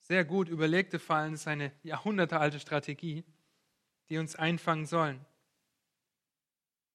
[0.00, 3.24] sehr gut überlegte Fallen ist eine jahrhundertealte Strategie,
[4.10, 5.24] die uns einfangen sollen.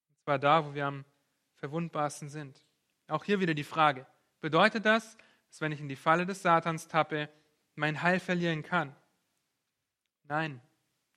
[0.10, 1.04] Und zwar da, wo wir am
[1.56, 2.64] verwundbarsten sind.
[3.08, 4.06] Auch hier wieder die Frage,
[4.40, 5.18] bedeutet das,
[5.48, 7.28] dass wenn ich in die Falle des Satans tappe,
[7.76, 8.96] mein Heil verlieren kann?
[10.24, 10.62] Nein.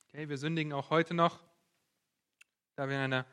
[0.08, 1.42] Okay, wir sündigen auch heute noch,
[2.74, 3.26] da wir in einer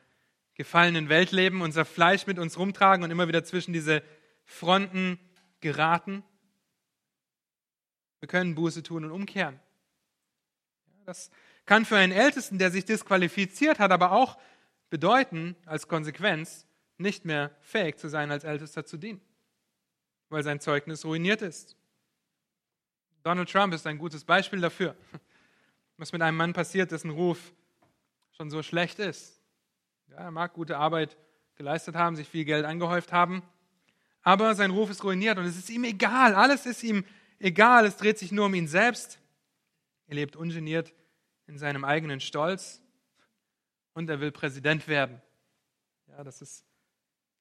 [0.55, 4.03] gefallenen Welt leben, unser Fleisch mit uns rumtragen und immer wieder zwischen diese
[4.45, 5.19] Fronten
[5.61, 6.24] geraten.
[8.19, 9.59] Wir können Buße tun und umkehren.
[11.05, 11.32] Das
[11.65, 14.39] kann für einen Ältesten, der sich disqualifiziert hat, aber auch
[14.89, 16.67] bedeuten, als Konsequenz,
[16.97, 19.21] nicht mehr fähig zu sein, als Ältester zu dienen,
[20.30, 21.76] weil sein Zeugnis ruiniert ist.
[23.24, 24.95] Donald Trump ist ein gutes Beispiel dafür,
[25.97, 27.53] was mit einem Mann passiert, dessen Ruf
[28.32, 29.41] schon so schlecht ist.
[30.09, 31.17] Ja, er mag gute Arbeit
[31.55, 33.41] geleistet haben, sich viel Geld angehäuft haben,
[34.21, 37.05] aber sein Ruf ist ruiniert und es ist ihm egal, alles ist ihm
[37.39, 39.19] egal, es dreht sich nur um ihn selbst.
[40.07, 40.93] Er lebt ungeniert
[41.47, 42.82] in seinem eigenen Stolz
[43.93, 45.21] und er will Präsident werden.
[46.07, 46.65] Ja, das ist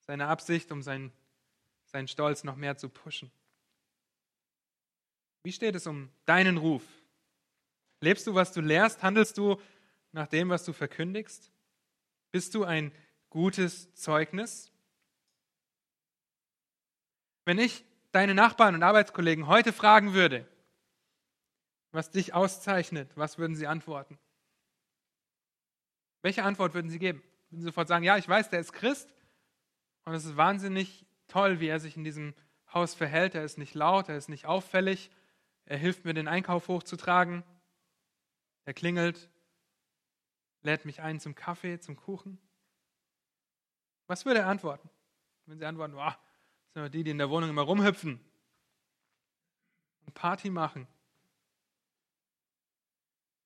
[0.00, 1.12] seine Absicht, um seinen,
[1.86, 3.32] seinen Stolz noch mehr zu pushen.
[5.42, 6.84] Wie steht es um deinen Ruf?
[8.00, 9.02] Lebst du, was du lehrst?
[9.02, 9.60] Handelst du
[10.12, 11.50] nach dem, was du verkündigst?
[12.30, 12.92] Bist du ein
[13.30, 14.70] gutes Zeugnis?
[17.44, 20.46] Wenn ich deine Nachbarn und Arbeitskollegen heute fragen würde,
[21.90, 24.18] was dich auszeichnet, was würden sie antworten?
[26.22, 27.22] Welche Antwort würden sie geben?
[27.50, 29.12] Würden sie sofort sagen, ja, ich weiß, der ist Christ
[30.04, 32.34] und es ist wahnsinnig toll, wie er sich in diesem
[32.72, 33.34] Haus verhält.
[33.34, 35.10] Er ist nicht laut, er ist nicht auffällig,
[35.66, 37.44] er hilft mir, den Einkauf hochzutragen,
[38.64, 39.30] er klingelt,
[40.62, 42.38] lädt mich ein zum Kaffee, zum Kuchen.
[44.06, 44.88] Was würde er antworten?
[45.46, 46.12] Wenn sie antworten, oh,
[46.74, 48.20] das sind die, die in der Wohnung immer rumhüpfen
[50.06, 50.86] und Party machen.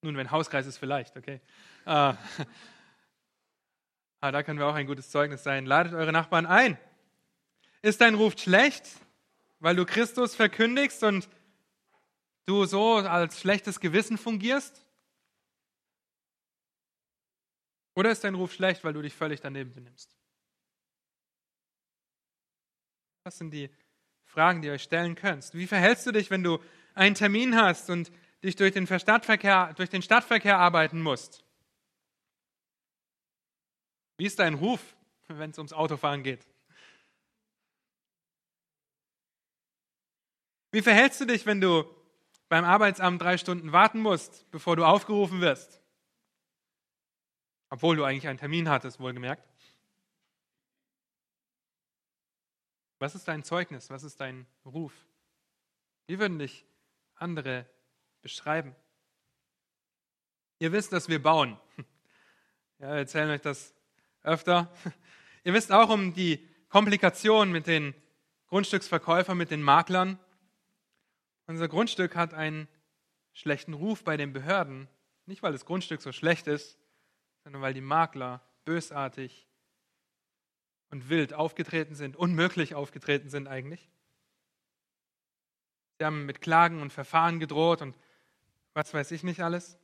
[0.03, 1.41] Nun, wenn Hauskreis ist, vielleicht, okay.
[1.85, 2.19] Äh, aber
[4.21, 5.67] da können wir auch ein gutes Zeugnis sein.
[5.67, 6.79] Ladet eure Nachbarn ein.
[7.83, 8.85] Ist dein Ruf schlecht,
[9.59, 11.29] weil du Christus verkündigst und
[12.47, 14.83] du so als schlechtes Gewissen fungierst?
[17.95, 20.17] Oder ist dein Ruf schlecht, weil du dich völlig daneben benimmst?
[23.25, 23.71] Das sind die
[24.25, 25.53] Fragen, die ihr euch stellen könnt.
[25.55, 26.63] Wie verhältst du dich, wenn du
[26.95, 28.13] einen Termin hast und
[28.45, 31.43] dich durch den Stadtverkehr, durch den Stadtverkehr arbeiten musst?
[34.19, 34.95] Wie ist dein Ruf,
[35.29, 36.47] wenn es ums Autofahren geht?
[40.71, 41.96] Wie verhältst du dich, wenn du
[42.49, 45.83] beim Arbeitsamt drei Stunden warten musst, bevor du aufgerufen wirst?
[47.69, 49.43] Obwohl du eigentlich einen Termin hattest, wohlgemerkt.
[52.99, 53.91] Was ist dein Zeugnis?
[53.91, 54.93] Was ist dein Ruf?
[56.07, 56.65] Wie würden dich
[57.17, 57.67] andere
[58.23, 58.75] beschreiben?
[60.59, 61.59] Ihr wisst, dass wir bauen.
[62.79, 63.75] Ja, wir erzählen euch das
[64.23, 64.71] öfter.
[65.45, 67.95] Ihr wisst auch um die Komplikationen mit den
[68.49, 70.19] Grundstücksverkäufern, mit den Maklern.
[71.47, 72.69] Unser Grundstück hat einen
[73.33, 74.89] schlechten Ruf bei den Behörden.
[75.27, 76.79] Nicht, weil das Grundstück so schlecht ist,
[77.45, 79.47] sondern weil die Makler bösartig
[80.91, 83.91] und wild aufgetreten sind, unmöglich aufgetreten sind eigentlich.
[85.99, 87.97] Sie haben mit Klagen und Verfahren gedroht und
[88.75, 89.79] was weiß ich nicht alles.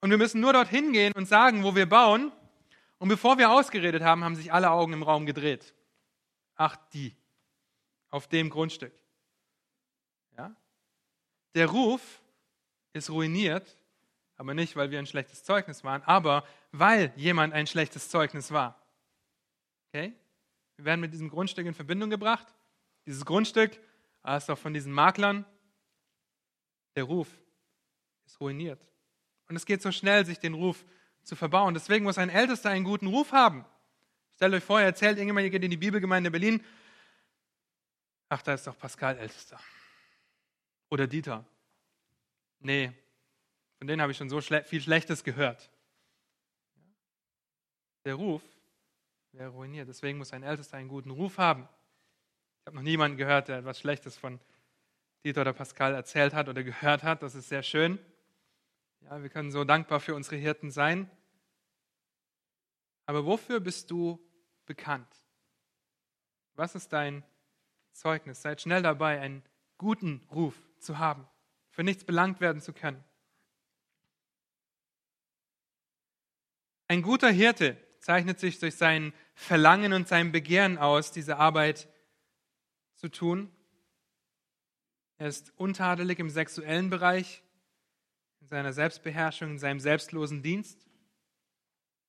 [0.00, 2.32] Und wir müssen nur dorthin gehen und sagen, wo wir bauen.
[2.98, 5.74] Und bevor wir ausgeredet haben, haben sich alle Augen im Raum gedreht.
[6.56, 7.16] Ach, die.
[8.10, 8.92] Auf dem Grundstück.
[11.54, 12.22] Der Ruf
[12.92, 13.78] ist ruiniert
[14.38, 18.80] aber nicht, weil wir ein schlechtes Zeugnis waren, aber weil jemand ein schlechtes Zeugnis war.
[19.88, 20.14] Okay?
[20.76, 22.46] Wir werden mit diesem Grundstück in Verbindung gebracht.
[23.04, 23.78] Dieses Grundstück
[24.22, 25.44] ah, ist auch von diesen Maklern.
[26.94, 27.28] Der Ruf
[28.26, 28.80] ist ruiniert.
[29.48, 30.84] Und es geht so schnell, sich den Ruf
[31.24, 31.74] zu verbauen.
[31.74, 33.64] Deswegen muss ein Ältester einen guten Ruf haben.
[34.36, 36.64] Stellt euch vor, er erzählt irgendjemand, ihr geht in die Bibelgemeinde Berlin.
[38.28, 39.58] Ach, da ist doch Pascal Ältester.
[40.90, 41.44] Oder Dieter.
[42.60, 42.92] Nee,
[43.78, 45.70] von denen habe ich schon so viel Schlechtes gehört.
[48.04, 48.42] Der Ruf
[49.32, 49.88] wäre ruiniert.
[49.88, 51.68] Deswegen muss ein Ältester einen guten Ruf haben.
[52.60, 54.40] Ich habe noch niemanden gehört, der etwas Schlechtes von
[55.24, 57.22] Dieter oder Pascal erzählt hat oder gehört hat.
[57.22, 57.98] Das ist sehr schön.
[59.02, 61.10] Ja, wir können so dankbar für unsere Hirten sein.
[63.06, 64.18] Aber wofür bist du
[64.66, 65.08] bekannt?
[66.54, 67.22] Was ist dein
[67.92, 68.42] Zeugnis?
[68.42, 69.42] Seid schnell dabei, einen
[69.78, 71.26] guten Ruf zu haben,
[71.70, 73.02] für nichts belangt werden zu können.
[76.88, 81.88] Ein guter Hirte zeichnet sich durch sein Verlangen und sein Begehren aus, diese Arbeit
[82.94, 83.52] zu tun.
[85.18, 87.42] Er ist untadelig im sexuellen Bereich,
[88.40, 90.86] in seiner Selbstbeherrschung, in seinem selbstlosen Dienst.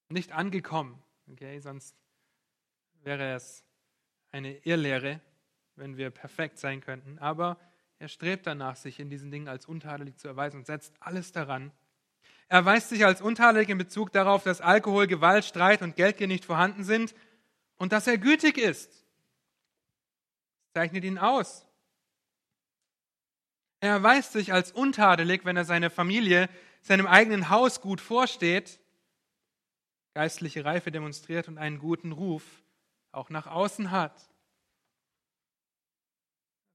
[0.07, 1.95] Nicht angekommen, okay, sonst
[3.01, 3.65] wäre es
[4.31, 5.21] eine Irrlehre,
[5.75, 7.19] wenn wir perfekt sein könnten.
[7.19, 7.59] Aber
[7.99, 11.71] er strebt danach, sich in diesen Dingen als untadelig zu erweisen und setzt alles daran.
[12.47, 16.45] Er erweist sich als untadelig in Bezug darauf, dass Alkohol, Gewalt, Streit und Geldgier nicht
[16.45, 17.13] vorhanden sind
[17.77, 19.05] und dass er gütig ist.
[20.73, 21.65] Zeichnet ihn aus.
[23.81, 26.49] Er erweist sich als untadelig, wenn er seine Familie,
[26.81, 28.79] seinem eigenen Haus gut vorsteht,
[30.13, 32.43] geistliche Reife demonstriert und einen guten Ruf
[33.11, 34.28] auch nach außen hat.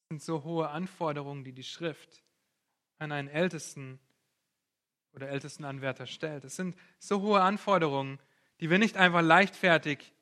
[0.09, 2.23] Sind so hohe Anforderungen, die die Schrift
[2.99, 3.99] an einen Ältesten
[5.13, 6.45] oder Ältestenanwärter stellt.
[6.45, 8.19] Das sind so hohe Anforderungen,
[8.61, 10.13] die wir nicht einfach leichtfertig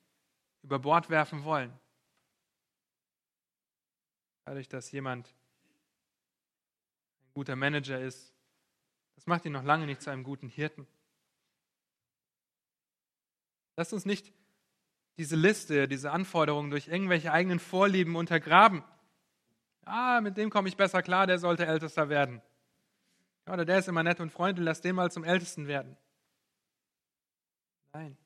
[0.63, 1.73] über Bord werfen wollen.
[4.45, 5.29] Dadurch, dass jemand
[7.27, 8.35] ein guter Manager ist,
[9.15, 10.87] das macht ihn noch lange nicht zu einem guten Hirten.
[13.77, 14.33] Lasst uns nicht
[15.17, 18.83] diese Liste, diese Anforderungen durch irgendwelche eigenen Vorlieben untergraben.
[19.85, 22.41] Ah, mit dem komme ich besser klar, der sollte Ältester werden.
[23.47, 25.97] Oder der ist immer nett und freundlich, lass den mal zum Ältesten werden.
[27.93, 28.17] Nein,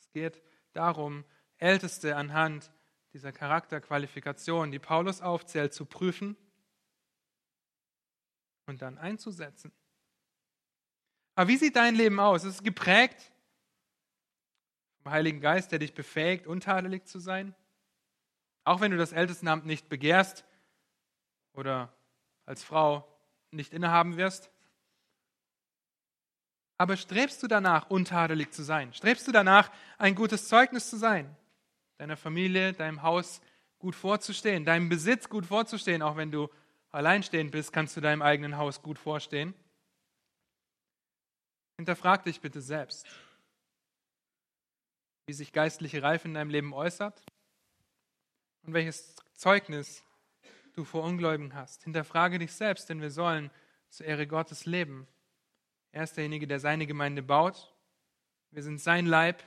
[0.00, 1.24] es geht darum,
[1.58, 2.72] Älteste anhand
[3.12, 6.36] dieser Charakterqualifikation, die Paulus aufzählt, zu prüfen
[8.66, 9.72] und dann einzusetzen.
[11.34, 12.44] Aber wie sieht dein Leben aus?
[12.44, 13.30] Ist es geprägt
[15.02, 17.54] vom Heiligen Geist, der dich befähigt, untadelig zu sein?
[18.64, 20.44] Auch wenn du das Ältestenamt nicht begehrst
[21.54, 21.92] oder
[22.46, 23.06] als Frau
[23.50, 24.50] nicht innehaben wirst?
[26.78, 28.94] Aber strebst du danach, untadelig zu sein?
[28.94, 31.36] Strebst du danach, ein gutes Zeugnis zu sein?
[31.98, 33.42] Deiner Familie, deinem Haus
[33.78, 36.48] gut vorzustehen, deinem Besitz gut vorzustehen, auch wenn du
[36.90, 39.54] alleinstehend bist, kannst du deinem eigenen Haus gut vorstehen.
[41.76, 43.06] Hinterfrag dich bitte selbst,
[45.26, 47.22] wie sich geistliche Reife in deinem Leben äußert
[48.62, 50.04] und welches Zeugnis
[50.80, 51.84] du vor Ungläubigen hast.
[51.84, 53.50] Hinterfrage dich selbst, denn wir sollen
[53.90, 55.06] zur Ehre Gottes leben.
[55.92, 57.74] Er ist derjenige, der seine Gemeinde baut.
[58.50, 59.42] Wir sind sein Leib.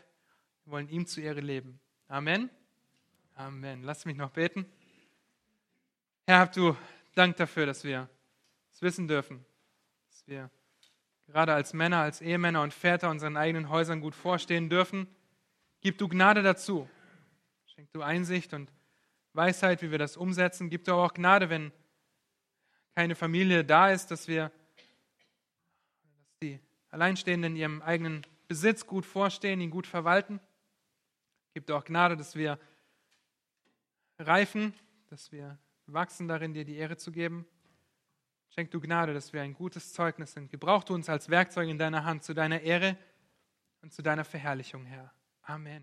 [0.63, 1.79] Wir wollen ihm zu Ehre leben.
[2.07, 2.51] Amen.
[3.33, 3.81] Amen.
[3.81, 4.65] Lass mich noch beten.
[6.27, 6.77] Herr, hab du
[7.15, 8.07] Dank dafür, dass wir
[8.71, 9.43] es wissen dürfen,
[10.09, 10.51] dass wir
[11.25, 15.07] gerade als Männer, als Ehemänner und Väter unseren eigenen Häusern gut vorstehen dürfen.
[15.81, 16.87] Gib du Gnade dazu.
[17.65, 18.71] Schenk du Einsicht und
[19.33, 20.69] Weisheit, wie wir das umsetzen.
[20.69, 21.71] Gib aber auch Gnade, wenn
[22.95, 24.51] keine Familie da ist, dass wir,
[26.25, 26.59] dass die
[26.89, 30.39] Alleinstehenden in ihrem eigenen Besitz gut vorstehen, ihn gut verwalten.
[31.53, 32.59] Gib auch Gnade, dass wir
[34.19, 34.73] reifen,
[35.09, 35.57] dass wir
[35.87, 37.45] wachsen darin, dir die Ehre zu geben.
[38.49, 40.51] Schenk du Gnade, dass wir ein gutes Zeugnis sind.
[40.51, 42.95] Gebrauch du uns als Werkzeug in deiner Hand zu deiner Ehre
[43.81, 45.11] und zu deiner Verherrlichung, Herr.
[45.41, 45.81] Amen.